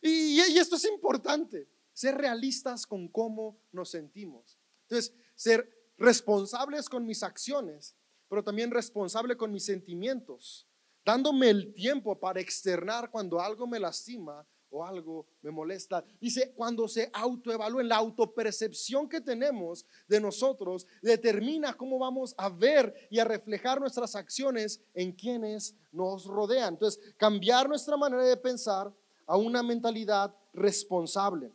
y 0.00 0.40
esto 0.40 0.74
es 0.74 0.84
importante, 0.86 1.68
ser 1.92 2.16
realistas 2.16 2.88
con 2.88 3.06
cómo 3.06 3.56
nos 3.70 3.90
sentimos. 3.90 4.58
Entonces, 4.88 5.14
ser 5.36 5.92
responsables 5.96 6.88
con 6.88 7.06
mis 7.06 7.22
acciones 7.22 7.94
pero 8.32 8.42
también 8.42 8.70
responsable 8.70 9.36
con 9.36 9.52
mis 9.52 9.66
sentimientos, 9.66 10.66
dándome 11.04 11.50
el 11.50 11.74
tiempo 11.74 12.18
para 12.18 12.40
externar 12.40 13.10
cuando 13.10 13.38
algo 13.38 13.66
me 13.66 13.78
lastima 13.78 14.42
o 14.70 14.82
algo 14.82 15.26
me 15.42 15.50
molesta. 15.50 16.02
Dice, 16.18 16.54
cuando 16.54 16.88
se 16.88 17.10
autoevalúen, 17.12 17.88
la 17.88 17.96
autopercepción 17.96 19.06
que 19.06 19.20
tenemos 19.20 19.84
de 20.08 20.18
nosotros 20.18 20.86
determina 21.02 21.74
cómo 21.74 21.98
vamos 21.98 22.34
a 22.38 22.48
ver 22.48 23.06
y 23.10 23.18
a 23.18 23.24
reflejar 23.24 23.78
nuestras 23.78 24.16
acciones 24.16 24.80
en 24.94 25.12
quienes 25.12 25.76
nos 25.92 26.24
rodean. 26.24 26.72
Entonces, 26.72 27.14
cambiar 27.18 27.68
nuestra 27.68 27.98
manera 27.98 28.24
de 28.24 28.38
pensar 28.38 28.90
a 29.26 29.36
una 29.36 29.62
mentalidad 29.62 30.34
responsable. 30.54 31.52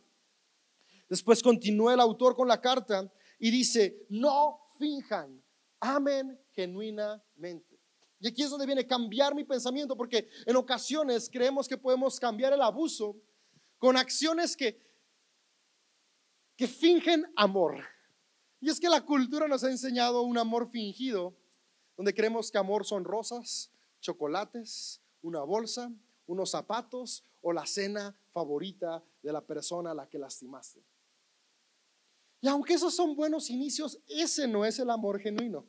Después 1.08 1.42
continúa 1.42 1.94
el 1.94 2.00
autor 2.00 2.36
con 2.36 2.46
la 2.46 2.60
carta 2.60 3.12
y 3.40 3.50
dice, 3.50 4.06
no 4.10 4.60
finjan 4.78 5.42
amen 5.80 6.38
genuinamente. 6.58 7.78
Y 8.18 8.26
aquí 8.26 8.42
es 8.42 8.50
donde 8.50 8.66
viene 8.66 8.84
cambiar 8.84 9.32
mi 9.32 9.44
pensamiento, 9.44 9.96
porque 9.96 10.28
en 10.44 10.56
ocasiones 10.56 11.30
creemos 11.30 11.68
que 11.68 11.78
podemos 11.78 12.18
cambiar 12.18 12.52
el 12.52 12.60
abuso 12.60 13.16
con 13.78 13.96
acciones 13.96 14.56
que, 14.56 14.76
que 16.56 16.66
fingen 16.66 17.32
amor. 17.36 17.76
Y 18.60 18.70
es 18.70 18.80
que 18.80 18.88
la 18.88 19.04
cultura 19.04 19.46
nos 19.46 19.62
ha 19.62 19.70
enseñado 19.70 20.22
un 20.22 20.36
amor 20.36 20.68
fingido, 20.68 21.32
donde 21.96 22.12
creemos 22.12 22.50
que 22.50 22.58
amor 22.58 22.84
son 22.84 23.04
rosas, 23.04 23.70
chocolates, 24.00 25.00
una 25.22 25.44
bolsa, 25.44 25.92
unos 26.26 26.50
zapatos 26.50 27.22
o 27.40 27.52
la 27.52 27.66
cena 27.66 28.18
favorita 28.32 29.00
de 29.22 29.32
la 29.32 29.42
persona 29.42 29.92
a 29.92 29.94
la 29.94 30.08
que 30.08 30.18
lastimaste. 30.18 30.82
Y 32.40 32.48
aunque 32.48 32.74
esos 32.74 32.96
son 32.96 33.14
buenos 33.14 33.48
inicios, 33.48 34.00
ese 34.08 34.48
no 34.48 34.64
es 34.64 34.80
el 34.80 34.90
amor 34.90 35.20
genuino. 35.20 35.64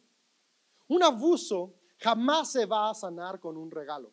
Un 0.89 1.03
abuso 1.03 1.75
jamás 1.97 2.51
se 2.51 2.65
va 2.65 2.89
a 2.89 2.93
sanar 2.93 3.39
con 3.39 3.55
un 3.55 3.71
regalo. 3.71 4.11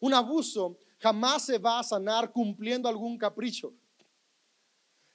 Un 0.00 0.12
abuso 0.12 0.78
jamás 0.98 1.46
se 1.46 1.58
va 1.58 1.78
a 1.78 1.84
sanar 1.84 2.32
cumpliendo 2.32 2.88
algún 2.88 3.16
capricho. 3.16 3.72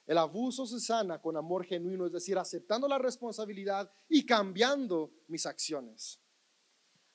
El 0.06 0.18
abuso 0.18 0.66
se 0.66 0.80
sana 0.80 1.20
con 1.20 1.36
amor 1.36 1.64
genuino, 1.64 2.06
es 2.06 2.12
decir, 2.12 2.36
aceptando 2.36 2.88
la 2.88 2.98
responsabilidad 2.98 3.90
y 4.08 4.26
cambiando 4.26 5.12
mis 5.28 5.46
acciones. 5.46 6.18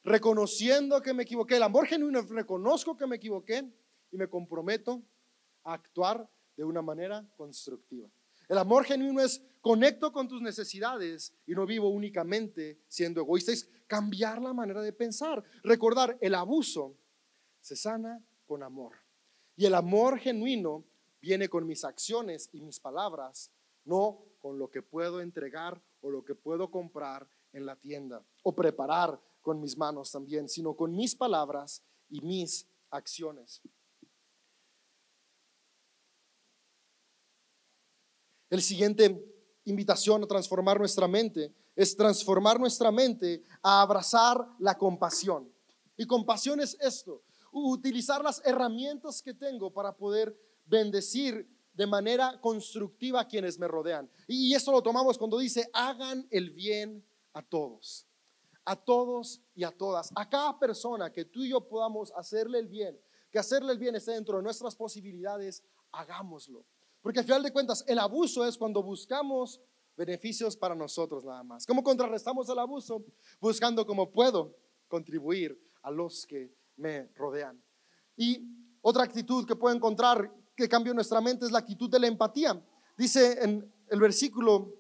Reconociendo 0.04 1.02
que 1.02 1.14
me 1.14 1.24
equivoqué. 1.24 1.58
El 1.58 1.64
amor 1.64 1.88
genuino 1.88 2.20
es 2.20 2.30
reconozco 2.30 2.96
que 2.96 3.08
me 3.08 3.18
equivoqué 3.18 3.70
y 4.12 4.18
me 4.18 4.30
comprometo 4.30 5.02
a 5.64 5.74
actuar 5.74 6.30
de 6.56 6.64
una 6.64 6.82
manera 6.82 7.28
constructiva. 7.36 8.10
El 8.48 8.58
amor 8.58 8.86
genuino 8.86 9.22
es 9.22 9.42
conecto 9.60 10.14
con 10.14 10.28
tus 10.28 10.42
necesidades 10.42 11.34
y 11.46 11.52
no 11.52 11.66
vivo 11.66 11.90
únicamente 11.90 12.80
siendo 12.88 13.22
egoísta. 13.22 13.52
Cambiar 13.88 14.42
la 14.42 14.54
manera 14.54 14.82
de 14.82 14.94
pensar. 14.94 15.44
Recordar, 15.64 16.18
el 16.22 16.36
abuso 16.36 16.96
se 17.62 17.76
sana 17.76 18.22
con 18.46 18.64
amor. 18.64 18.94
Y 19.56 19.66
el 19.66 19.74
amor 19.74 20.20
genuino 20.20 20.86
viene 21.20 21.50
con 21.50 21.66
mis 21.66 21.84
acciones 21.84 22.50
y 22.54 22.62
mis 22.62 22.80
palabras, 22.80 23.52
no 23.86 24.24
con 24.40 24.60
lo 24.60 24.70
que 24.70 24.82
puedo 24.82 25.20
entregar 25.22 25.82
o 26.02 26.12
lo 26.12 26.24
que 26.24 26.36
puedo 26.36 26.70
comprar 26.70 27.28
en 27.54 27.66
la 27.66 27.76
tienda 27.76 28.24
o 28.44 28.54
preparar 28.54 29.20
con 29.42 29.60
mis 29.60 29.78
manos 29.78 30.12
también, 30.12 30.48
sino 30.48 30.76
con 30.76 30.94
mis 30.96 31.16
palabras 31.16 31.82
y 32.10 32.22
mis 32.22 32.68
acciones. 32.92 33.62
El 38.50 38.62
siguiente 38.62 39.26
invitación 39.66 40.24
a 40.24 40.28
transformar 40.28 40.80
nuestra 40.80 41.08
mente 41.08 41.54
es 41.78 41.96
transformar 41.96 42.60
nuestra 42.60 42.92
mente 42.92 43.44
a 43.62 43.82
abrazar 43.82 44.46
la 44.60 44.76
compasión. 44.78 45.50
Y 45.96 46.06
compasión 46.06 46.60
es 46.60 46.76
esto, 46.82 47.22
utilizar 47.52 48.24
las 48.24 48.42
herramientas 48.44 49.22
que 49.22 49.34
tengo 49.34 49.72
para 49.72 49.96
poder 49.96 50.36
bendecir 50.66 51.48
de 51.74 51.86
manera 51.86 52.42
constructiva 52.42 53.22
a 53.22 53.28
quienes 53.28 53.60
me 53.60 53.68
rodean. 53.68 54.10
Y 54.28 54.54
esto 54.56 54.72
lo 54.72 54.82
tomamos 54.82 55.18
cuando 55.18 55.38
dice, 55.38 55.70
hagan 55.72 56.28
el 56.32 56.50
bien 56.50 57.06
a 57.34 57.44
todos. 57.44 58.08
a 58.66 58.76
todos 58.76 59.40
y 59.56 59.64
a 59.64 59.72
todas, 59.72 60.12
a 60.14 60.28
cada 60.28 60.60
persona 60.60 61.10
que 61.10 61.24
tú 61.24 61.42
y 61.46 61.50
yo 61.52 61.62
podamos 61.70 62.12
hacerle 62.18 62.60
el 62.60 62.68
bien, 62.68 63.00
que 63.32 63.40
hacerle 63.40 63.72
el 63.72 63.80
bien 63.80 63.96
esté 63.96 64.12
dentro 64.12 64.36
de 64.36 64.44
nuestras 64.44 64.76
posibilidades, 64.76 65.64
hagámoslo. 65.94 66.66
Porque 67.02 67.20
al 67.20 67.26
final 67.26 67.44
de 67.44 67.54
cuentas, 67.54 67.86
el 67.88 67.98
abuso 67.98 68.46
es 68.46 68.58
cuando 68.58 68.84
buscamos 68.84 69.62
beneficios 69.98 70.56
para 70.56 70.76
nosotros 70.76 71.26
nada 71.26 71.44
más. 71.44 71.66
¿Cómo 71.66 71.84
contrarrestamos 71.84 72.48
el 72.50 72.60
abuso? 72.60 73.04
Buscando 73.42 73.86
cómo 73.86 74.12
puedo 74.12 74.56
contribuir 74.88 75.60
a 75.82 75.92
los 75.92 76.26
que 76.26 76.54
me 76.78 77.08
rodean. 77.16 77.62
Y 78.16 78.48
otra 78.82 79.04
actitud 79.04 79.46
que 79.46 79.56
puedo 79.56 79.76
encontrar 79.76 80.32
que 80.56 80.70
cambia 80.70 80.94
nuestra 80.94 81.20
mente 81.20 81.46
es 81.46 81.52
la 81.52 81.60
actitud 81.60 81.90
de 81.90 82.00
la 82.00 82.08
empatía. 82.08 82.64
Dice 82.98 83.44
en 83.44 83.74
el 83.90 84.00
versículo, 84.00 84.74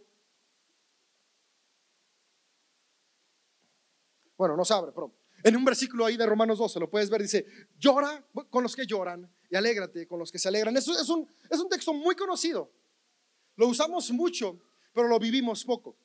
bueno, 4.37 4.55
no 4.55 4.63
se 4.63 4.73
abre, 4.73 4.91
pero 4.93 5.13
en 5.43 5.55
un 5.55 5.65
versículo 5.65 6.05
ahí 6.05 6.17
de 6.17 6.25
Romanos 6.25 6.59
12, 6.59 6.79
lo 6.79 6.89
puedes 6.89 7.09
ver, 7.09 7.21
dice, 7.21 7.45
llora 7.77 8.23
con 8.49 8.63
los 8.63 8.75
que 8.75 8.85
lloran 8.85 9.31
y 9.49 9.55
alégrate 9.55 10.07
con 10.07 10.19
los 10.19 10.31
que 10.31 10.39
se 10.39 10.47
alegran. 10.47 10.75
Eso 10.77 10.91
es 10.93 11.09
un, 11.09 11.27
es 11.49 11.59
un 11.59 11.69
texto 11.69 11.93
muy 11.93 12.15
conocido. 12.15 12.71
Lo 13.55 13.67
usamos 13.67 14.11
mucho, 14.11 14.59
pero 14.97 15.09
lo 15.09 15.19
vivimos 15.19 15.63
poco. 15.63 15.95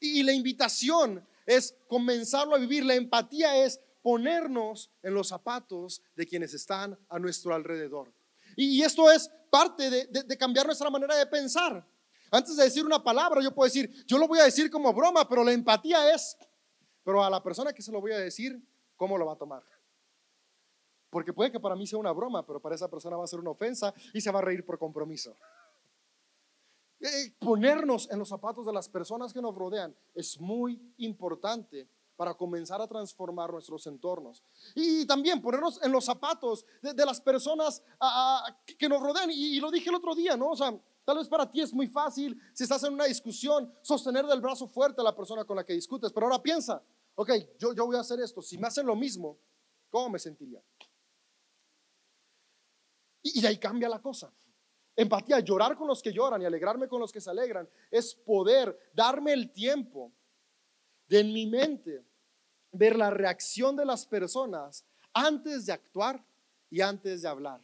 Y, 0.00 0.22
la 0.22 0.32
invitación 0.32 1.22
es 1.44 1.76
comenzarlo 1.86 2.54
a 2.54 2.58
vivir. 2.58 2.82
La 2.82 2.94
empatía 2.94 3.62
es 3.62 3.78
ponernos 4.00 4.90
en 5.02 5.12
los 5.12 5.28
zapatos 5.28 6.00
de 6.16 6.26
quienes 6.26 6.54
están 6.54 6.98
a 7.10 7.18
nuestro 7.18 7.54
alrededor. 7.54 8.10
Y, 8.56 8.80
esto 8.80 9.10
es 9.10 9.30
parte 9.50 9.90
de, 9.90 10.38
cambiar 10.38 10.64
nuestra 10.64 10.88
manera 10.88 11.14
de 11.14 11.26
pensar. 11.26 11.86
Antes 12.30 12.56
de 12.56 12.64
decir 12.64 12.86
una 12.86 13.04
palabra, 13.04 13.42
yo 13.42 13.54
puedo 13.54 13.66
decir, 13.66 13.90
yo 14.06 14.16
lo 14.16 14.26
voy 14.26 14.38
a 14.38 14.44
decir 14.44 14.70
como 14.70 14.90
broma, 14.94 15.28
pero 15.28 15.44
la 15.44 15.52
empatía 15.52 16.10
es, 16.14 16.38
pero 17.04 17.22
a 17.22 17.28
la 17.28 17.42
persona 17.42 17.74
que 17.74 17.82
se 17.82 17.92
lo 17.92 18.00
voy 18.00 18.12
a 18.12 18.18
decir, 18.18 18.66
¿cómo 18.96 19.18
lo 19.18 19.26
va 19.26 19.34
a 19.34 19.38
tomar? 19.38 19.62
Porque 21.10 21.34
puede 21.34 21.52
que 21.52 21.60
para 21.60 21.76
mí 21.76 21.86
sea 21.86 21.98
una 21.98 22.12
broma, 22.12 22.46
pero 22.46 22.60
para 22.60 22.76
esa 22.76 22.88
persona 22.88 23.18
va 23.18 23.24
a 23.24 23.28
ser 23.28 23.40
una 23.40 23.50
ofensa 23.50 23.92
y 24.14 24.22
se 24.22 24.30
va 24.30 24.38
a 24.38 24.42
reír 24.42 24.64
por 24.64 24.78
compromiso. 24.78 25.36
Eh, 27.06 27.34
ponernos 27.38 28.10
en 28.10 28.18
los 28.18 28.30
zapatos 28.30 28.64
de 28.64 28.72
las 28.72 28.88
personas 28.88 29.30
que 29.30 29.42
nos 29.42 29.54
rodean 29.54 29.94
es 30.14 30.40
muy 30.40 30.80
importante 30.96 31.86
para 32.16 32.32
comenzar 32.32 32.80
a 32.80 32.88
transformar 32.88 33.52
nuestros 33.52 33.86
entornos. 33.86 34.42
Y 34.74 35.04
también 35.04 35.42
ponernos 35.42 35.82
en 35.82 35.92
los 35.92 36.06
zapatos 36.06 36.64
de, 36.80 37.04
las 37.04 37.20
personas 37.20 37.82
que 38.78 38.88
nos 38.88 39.02
rodean. 39.02 39.30
Y, 39.30 39.60
lo 39.60 39.70
dije 39.70 39.90
el 39.90 39.96
otro 39.96 40.14
día, 40.14 40.34
¿no? 40.34 40.52
O 40.52 40.56
sea, 40.56 40.74
tal 41.04 41.18
vez 41.18 41.28
para 41.28 41.50
ti 41.50 41.60
es 41.60 41.74
muy 41.74 41.88
fácil, 41.88 42.40
si 42.54 42.62
estás 42.62 42.82
en 42.84 42.94
una 42.94 43.04
discusión, 43.04 43.70
sostener 43.82 44.24
del 44.24 44.40
brazo 44.40 44.66
fuerte 44.66 45.02
a 45.02 45.04
la 45.04 45.14
persona 45.14 45.44
con 45.44 45.56
la 45.56 45.64
que 45.66 45.74
discutes. 45.74 46.10
Pero 46.10 46.24
ahora 46.24 46.42
piensa, 46.42 46.82
ok, 47.16 47.32
yo, 47.58 47.74
yo 47.74 47.84
voy 47.84 47.96
a 47.96 48.00
hacer 48.00 48.18
esto. 48.20 48.40
Si 48.40 48.56
me 48.56 48.66
hacen 48.66 48.86
lo 48.86 48.96
mismo, 48.96 49.36
¿cómo 49.90 50.08
me 50.08 50.18
sentiría? 50.18 50.62
Y, 53.20 53.40
y 53.40 53.44
ahí 53.44 53.58
cambia 53.58 53.90
la 53.90 54.00
cosa. 54.00 54.32
Empatía, 54.96 55.40
llorar 55.40 55.76
con 55.76 55.88
los 55.88 56.00
que 56.00 56.12
lloran 56.12 56.40
y 56.42 56.44
alegrarme 56.44 56.86
con 56.86 57.00
los 57.00 57.10
que 57.10 57.20
se 57.20 57.30
alegran, 57.30 57.68
es 57.90 58.14
poder 58.14 58.78
darme 58.92 59.32
el 59.32 59.50
tiempo 59.50 60.12
de 61.08 61.20
en 61.20 61.32
mi 61.32 61.46
mente 61.46 62.04
ver 62.70 62.96
la 62.96 63.10
reacción 63.10 63.76
de 63.76 63.84
las 63.84 64.06
personas 64.06 64.84
antes 65.12 65.66
de 65.66 65.72
actuar 65.72 66.24
y 66.70 66.80
antes 66.80 67.22
de 67.22 67.28
hablar. 67.28 67.60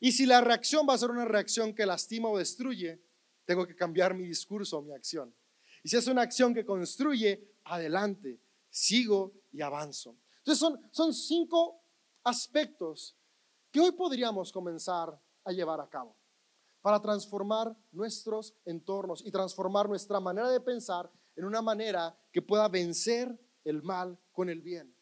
Y 0.00 0.12
si 0.12 0.24
la 0.26 0.40
reacción 0.40 0.86
va 0.88 0.94
a 0.94 0.98
ser 0.98 1.10
una 1.10 1.26
reacción 1.26 1.74
que 1.74 1.86
lastima 1.86 2.28
o 2.28 2.38
destruye, 2.38 3.00
tengo 3.44 3.66
que 3.66 3.76
cambiar 3.76 4.14
mi 4.14 4.24
discurso 4.24 4.78
o 4.78 4.82
mi 4.82 4.92
acción. 4.92 5.34
Y 5.82 5.88
si 5.88 5.96
es 5.96 6.06
una 6.06 6.22
acción 6.22 6.54
que 6.54 6.64
construye, 6.64 7.56
adelante, 7.64 8.40
sigo 8.70 9.32
y 9.52 9.60
avanzo. 9.60 10.16
Entonces 10.38 10.58
son, 10.58 10.80
son 10.90 11.12
cinco 11.12 11.82
aspectos 12.24 13.16
que 13.70 13.80
hoy 13.80 13.92
podríamos 13.92 14.50
comenzar 14.50 15.18
a 15.44 15.52
llevar 15.52 15.80
a 15.80 15.88
cabo 15.88 16.16
para 16.82 17.00
transformar 17.00 17.74
nuestros 17.92 18.54
entornos 18.64 19.24
y 19.24 19.30
transformar 19.30 19.88
nuestra 19.88 20.20
manera 20.20 20.50
de 20.50 20.60
pensar 20.60 21.10
en 21.36 21.44
una 21.44 21.62
manera 21.62 22.14
que 22.32 22.42
pueda 22.42 22.68
vencer 22.68 23.38
el 23.64 23.82
mal 23.82 24.18
con 24.32 24.50
el 24.50 24.60
bien. 24.60 24.94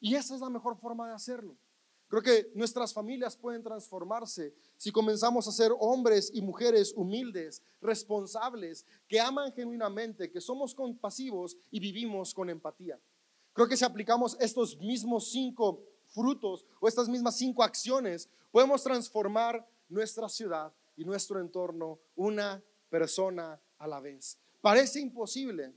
Y 0.00 0.16
esa 0.16 0.34
es 0.34 0.40
la 0.40 0.50
mejor 0.50 0.76
forma 0.76 1.08
de 1.08 1.14
hacerlo. 1.14 1.56
Creo 2.08 2.22
que 2.22 2.52
nuestras 2.54 2.92
familias 2.92 3.36
pueden 3.36 3.62
transformarse 3.62 4.54
si 4.76 4.92
comenzamos 4.92 5.48
a 5.48 5.52
ser 5.52 5.72
hombres 5.78 6.30
y 6.32 6.40
mujeres 6.40 6.92
humildes, 6.94 7.62
responsables, 7.80 8.84
que 9.08 9.18
aman 9.18 9.52
genuinamente, 9.52 10.30
que 10.30 10.40
somos 10.40 10.74
compasivos 10.74 11.56
y 11.70 11.80
vivimos 11.80 12.32
con 12.32 12.48
empatía. 12.50 13.00
Creo 13.52 13.66
que 13.66 13.76
si 13.76 13.84
aplicamos 13.84 14.36
estos 14.38 14.76
mismos 14.78 15.30
cinco 15.30 15.82
frutos 16.06 16.64
o 16.80 16.86
estas 16.86 17.08
mismas 17.08 17.36
cinco 17.36 17.62
acciones, 17.64 18.28
podemos 18.52 18.84
transformar 18.84 19.66
nuestra 19.88 20.28
ciudad 20.28 20.72
y 20.96 21.04
nuestro 21.04 21.40
entorno 21.40 22.00
una 22.14 22.62
persona 22.88 23.60
a 23.78 23.86
la 23.86 24.00
vez. 24.00 24.38
Parece 24.60 25.00
imposible, 25.00 25.74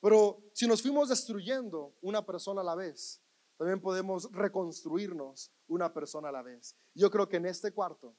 pero 0.00 0.42
si 0.52 0.66
nos 0.66 0.82
fuimos 0.82 1.08
destruyendo 1.08 1.94
una 2.02 2.24
persona 2.24 2.62
a 2.62 2.64
la 2.64 2.74
vez, 2.74 3.22
también 3.56 3.80
podemos 3.80 4.30
reconstruirnos 4.32 5.52
una 5.68 5.92
persona 5.92 6.28
a 6.28 6.32
la 6.32 6.42
vez. 6.42 6.76
Yo 6.94 7.10
creo 7.10 7.28
que 7.28 7.36
en 7.36 7.46
este 7.46 7.72
cuarto 7.72 8.16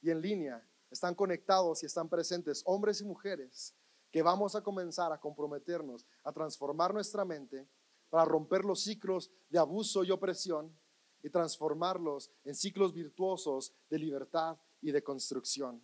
y 0.00 0.10
en 0.10 0.20
línea 0.20 0.66
están 0.90 1.14
conectados 1.14 1.82
y 1.82 1.86
están 1.86 2.08
presentes 2.08 2.62
hombres 2.66 3.00
y 3.00 3.04
mujeres 3.04 3.74
que 4.10 4.22
vamos 4.22 4.54
a 4.54 4.62
comenzar 4.62 5.12
a 5.12 5.20
comprometernos 5.20 6.06
a 6.22 6.32
transformar 6.32 6.94
nuestra 6.94 7.24
mente 7.24 7.68
para 8.10 8.24
romper 8.24 8.64
los 8.64 8.82
ciclos 8.82 9.30
de 9.48 9.58
abuso 9.58 10.04
y 10.04 10.10
opresión 10.10 10.76
y 11.22 11.30
transformarlos 11.30 12.30
en 12.44 12.54
ciclos 12.54 12.92
virtuosos 12.92 13.74
de 13.88 13.98
libertad 13.98 14.58
y 14.84 14.92
de 14.92 15.02
construcción. 15.02 15.82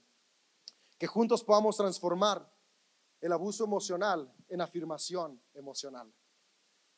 Que 0.99 1.07
juntos 1.07 1.43
podamos 1.43 1.77
transformar 1.79 2.47
el 3.23 3.33
abuso 3.33 3.65
emocional 3.65 4.31
en 4.47 4.61
afirmación 4.61 5.43
emocional. 5.55 6.13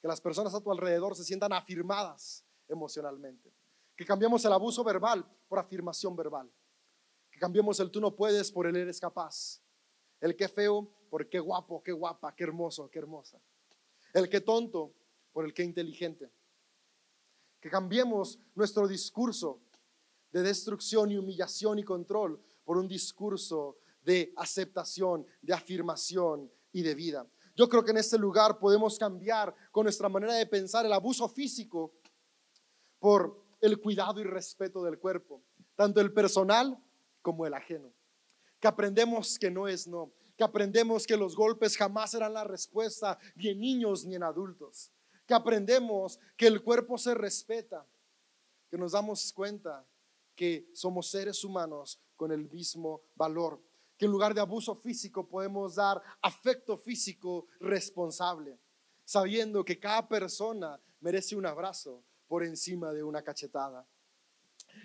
Que 0.00 0.08
las 0.08 0.20
personas 0.20 0.52
a 0.52 0.60
tu 0.60 0.72
alrededor 0.72 1.14
se 1.14 1.24
sientan 1.24 1.52
afirmadas 1.52 2.44
emocionalmente. 2.68 3.54
Que 3.96 4.04
cambiemos 4.04 4.44
el 4.44 4.52
abuso 4.52 4.82
verbal 4.82 5.24
por 5.48 5.60
afirmación 5.60 6.16
verbal. 6.16 6.52
Que 7.30 7.38
cambiemos 7.38 7.78
el 7.78 7.92
tú 7.92 8.00
no 8.00 8.16
puedes 8.16 8.50
por 8.50 8.66
el 8.66 8.74
eres 8.74 8.98
capaz. 8.98 9.62
El 10.20 10.34
que 10.34 10.48
feo 10.48 10.92
por 11.08 11.28
qué 11.28 11.38
guapo, 11.38 11.84
qué 11.84 11.92
guapa, 11.92 12.34
qué 12.34 12.42
hermoso, 12.42 12.90
qué 12.90 12.98
hermosa. 12.98 13.40
El 14.12 14.28
que 14.28 14.40
tonto 14.40 14.92
por 15.32 15.44
el 15.44 15.54
que 15.54 15.62
inteligente. 15.62 16.32
Que 17.60 17.70
cambiemos 17.70 18.40
nuestro 18.56 18.88
discurso 18.88 19.60
de 20.32 20.42
destrucción 20.42 21.10
y 21.10 21.18
humillación 21.18 21.78
y 21.78 21.84
control 21.84 22.40
por 22.64 22.78
un 22.78 22.88
discurso 22.88 23.76
de 24.02 24.32
aceptación, 24.36 25.26
de 25.40 25.52
afirmación 25.52 26.50
y 26.72 26.82
de 26.82 26.94
vida. 26.94 27.26
Yo 27.54 27.68
creo 27.68 27.84
que 27.84 27.90
en 27.90 27.98
este 27.98 28.18
lugar 28.18 28.58
podemos 28.58 28.98
cambiar 28.98 29.54
con 29.70 29.84
nuestra 29.84 30.08
manera 30.08 30.34
de 30.34 30.46
pensar 30.46 30.86
el 30.86 30.92
abuso 30.92 31.28
físico 31.28 31.92
por 32.98 33.44
el 33.60 33.78
cuidado 33.80 34.20
y 34.20 34.24
respeto 34.24 34.82
del 34.82 34.98
cuerpo, 34.98 35.42
tanto 35.76 36.00
el 36.00 36.12
personal 36.12 36.82
como 37.20 37.46
el 37.46 37.54
ajeno. 37.54 37.92
Que 38.58 38.68
aprendemos 38.68 39.38
que 39.38 39.50
no 39.50 39.68
es 39.68 39.86
no, 39.86 40.12
que 40.36 40.44
aprendemos 40.44 41.06
que 41.06 41.16
los 41.16 41.36
golpes 41.36 41.76
jamás 41.76 42.12
serán 42.12 42.32
la 42.32 42.44
respuesta 42.44 43.18
ni 43.36 43.48
en 43.48 43.60
niños 43.60 44.06
ni 44.06 44.14
en 44.14 44.22
adultos, 44.22 44.90
que 45.26 45.34
aprendemos 45.34 46.18
que 46.36 46.46
el 46.46 46.62
cuerpo 46.62 46.96
se 46.96 47.14
respeta, 47.14 47.86
que 48.70 48.78
nos 48.78 48.92
damos 48.92 49.32
cuenta 49.32 49.86
que 50.34 50.68
somos 50.74 51.10
seres 51.10 51.44
humanos 51.44 52.00
con 52.16 52.32
el 52.32 52.48
mismo 52.50 53.02
valor 53.14 53.60
que 54.02 54.06
en 54.06 54.10
lugar 54.10 54.34
de 54.34 54.40
abuso 54.40 54.74
físico 54.74 55.28
podemos 55.28 55.76
dar 55.76 56.02
afecto 56.22 56.76
físico 56.76 57.46
responsable, 57.60 58.58
sabiendo 59.04 59.64
que 59.64 59.78
cada 59.78 60.08
persona 60.08 60.80
merece 60.98 61.36
un 61.36 61.46
abrazo 61.46 62.02
por 62.26 62.42
encima 62.42 62.92
de 62.92 63.04
una 63.04 63.22
cachetada. 63.22 63.86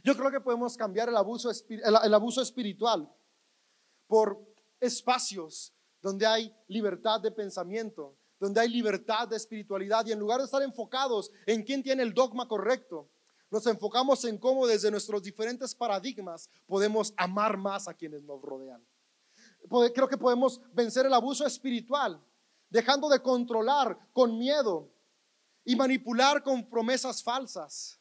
Yo 0.03 0.15
creo 0.15 0.29
que 0.29 0.39
podemos 0.39 0.77
cambiar 0.77 1.09
el 1.09 1.17
abuso, 1.17 1.49
el 1.49 2.13
abuso 2.13 2.43
espiritual 2.43 3.11
por 4.05 4.39
espacios 4.79 5.73
donde 5.99 6.27
hay 6.27 6.55
libertad 6.67 7.19
de 7.19 7.31
pensamiento, 7.31 8.15
donde 8.39 8.61
hay 8.61 8.69
libertad 8.69 9.27
de 9.27 9.37
espiritualidad 9.37 10.05
y 10.05 10.11
en 10.11 10.19
lugar 10.19 10.39
de 10.39 10.45
estar 10.45 10.61
enfocados 10.61 11.31
en 11.47 11.63
quién 11.63 11.81
tiene 11.81 12.03
el 12.03 12.13
dogma 12.13 12.47
correcto, 12.47 13.09
nos 13.49 13.65
enfocamos 13.67 14.23
en 14.25 14.37
cómo 14.37 14.67
desde 14.67 14.91
nuestros 14.91 15.23
diferentes 15.23 15.73
paradigmas 15.73 16.49
podemos 16.65 17.13
amar 17.17 17.57
más 17.57 17.87
a 17.87 17.93
quienes 17.93 18.23
nos 18.23 18.41
rodean 18.41 18.81
creo 19.93 20.07
que 20.07 20.17
podemos 20.17 20.61
vencer 20.73 21.05
el 21.05 21.13
abuso 21.13 21.45
espiritual, 21.45 22.21
dejando 22.69 23.09
de 23.09 23.21
controlar 23.21 23.97
con 24.13 24.37
miedo 24.37 24.89
y 25.65 25.75
manipular 25.75 26.43
con 26.43 26.69
promesas 26.69 27.21
falsas, 27.23 27.99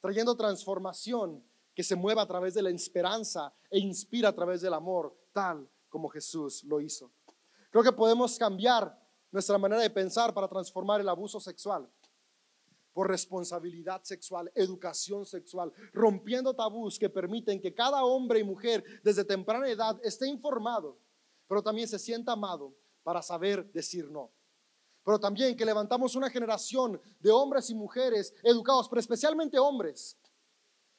trayendo 0.00 0.36
transformación 0.36 1.42
que 1.74 1.84
se 1.84 1.96
mueva 1.96 2.22
a 2.22 2.26
través 2.26 2.54
de 2.54 2.62
la 2.62 2.70
esperanza 2.70 3.52
e 3.70 3.78
inspira 3.78 4.28
a 4.28 4.34
través 4.34 4.60
del 4.60 4.74
amor, 4.74 5.16
tal 5.32 5.68
como 5.88 6.08
Jesús 6.08 6.64
lo 6.64 6.80
hizo. 6.80 7.10
Creo 7.70 7.82
que 7.82 7.92
podemos 7.92 8.38
cambiar 8.38 9.00
nuestra 9.30 9.58
manera 9.58 9.82
de 9.82 9.90
pensar 9.90 10.32
para 10.32 10.48
transformar 10.48 11.00
el 11.00 11.08
abuso 11.08 11.40
sexual 11.40 11.88
por 12.94 13.08
responsabilidad 13.08 14.02
sexual, 14.04 14.50
educación 14.54 15.26
sexual, 15.26 15.72
rompiendo 15.92 16.54
tabús 16.54 16.98
que 16.98 17.10
permiten 17.10 17.60
que 17.60 17.74
cada 17.74 18.04
hombre 18.04 18.38
y 18.38 18.44
mujer 18.44 18.84
desde 19.02 19.24
temprana 19.24 19.68
edad 19.68 20.00
esté 20.02 20.28
informado, 20.28 20.96
pero 21.48 21.62
también 21.62 21.88
se 21.88 21.98
sienta 21.98 22.32
amado 22.32 22.72
para 23.02 23.20
saber 23.20 23.70
decir 23.72 24.08
no. 24.10 24.32
Pero 25.04 25.18
también 25.18 25.56
que 25.56 25.66
levantamos 25.66 26.14
una 26.14 26.30
generación 26.30 26.98
de 27.18 27.30
hombres 27.30 27.68
y 27.68 27.74
mujeres 27.74 28.32
educados, 28.42 28.88
pero 28.88 29.00
especialmente 29.00 29.58
hombres, 29.58 30.16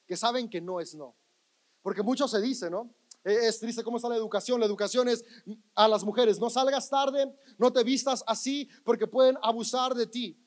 que 0.06 0.18
saben 0.18 0.50
que 0.50 0.62
no 0.62 0.80
es 0.80 0.94
no. 0.94 1.16
Porque 1.82 2.04
mucho 2.04 2.28
se 2.28 2.42
dice, 2.42 2.70
¿no? 2.70 2.94
E, 3.24 3.48
es 3.48 3.60
triste 3.60 3.84
cómo 3.84 3.98
está 3.98 4.10
la 4.10 4.16
educación. 4.16 4.60
La 4.60 4.68
educación 4.68 5.10
es 5.10 5.24
a 5.74 5.88
las 5.88 6.04
mujeres, 6.04 6.40
no 6.40 6.50
salgas 6.50 6.90
tarde, 6.90 7.36
no 7.58 7.74
te 7.74 7.84
vistas 7.84 8.24
así 8.28 8.70
porque 8.84 9.08
pueden 9.08 9.38
abusar 9.42 9.96
de 9.96 10.06
ti. 10.06 10.45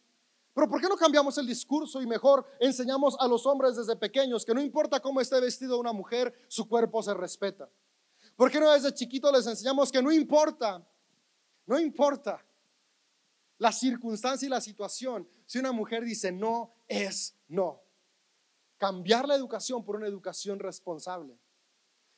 Pero 0.59 0.69
¿por 0.69 0.81
qué 0.81 0.89
no 0.89 0.97
cambiamos 0.97 1.39
el 1.39 1.47
discurso 1.47 2.03
y 2.03 2.07
mejor 2.09 2.45
enseñamos 2.59 3.17
a 3.21 3.29
los 3.29 3.47
hombres 3.47 3.77
desde 3.77 3.95
pequeños 3.95 4.45
que 4.45 4.53
no 4.53 4.61
importa 4.61 4.99
cómo 4.99 5.21
esté 5.21 5.41
vestido 5.41 5.79
una 5.79 5.93
mujer, 5.93 6.35
su 6.49 6.69
cuerpo 6.69 7.01
se 7.01 7.15
respeta? 7.15 7.71
¿Por 8.35 8.51
qué 8.51 8.59
no 8.59 8.73
desde 8.73 8.93
chiquito 8.93 9.31
les 9.31 9.47
enseñamos 9.47 9.93
que 9.93 10.03
no 10.03 10.11
importa, 10.11 10.85
no 11.65 11.79
importa 11.79 12.45
la 13.59 13.71
circunstancia 13.71 14.47
y 14.47 14.49
la 14.49 14.61
situación, 14.61 15.29
si 15.47 15.61
una 15.61 15.71
mujer 15.71 16.05
dice 16.05 16.33
no, 16.33 16.73
es 16.89 17.37
no. 17.47 17.81
Cambiar 18.79 19.29
la 19.29 19.37
educación 19.37 19.85
por 19.85 19.95
una 19.95 20.09
educación 20.09 20.59
responsable. 20.59 21.39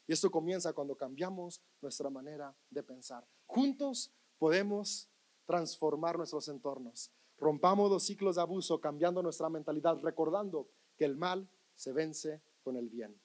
Y 0.07 0.15
esto 0.15 0.31
comienza 0.31 0.73
cuando 0.73 0.97
cambiamos 0.97 1.61
nuestra 1.83 2.09
manera 2.09 2.57
de 2.71 2.83
pensar. 2.83 3.23
Juntos 3.45 4.11
podemos 4.39 5.11
transformar 5.45 6.17
nuestros 6.17 6.49
entornos. 6.49 7.13
Rompamos 7.41 7.91
los 7.91 8.05
ciclos 8.05 8.37
de 8.37 8.43
abuso 8.43 8.81
cambiando 8.81 9.23
nuestra 9.23 9.49
mentalidad, 9.49 9.99
recordando 10.03 10.69
que 10.97 11.07
el 11.07 11.17
mal 11.17 11.49
se 11.75 11.93
vence 11.93 12.43
con 12.63 12.77
el 12.77 12.91
bien. 12.91 13.19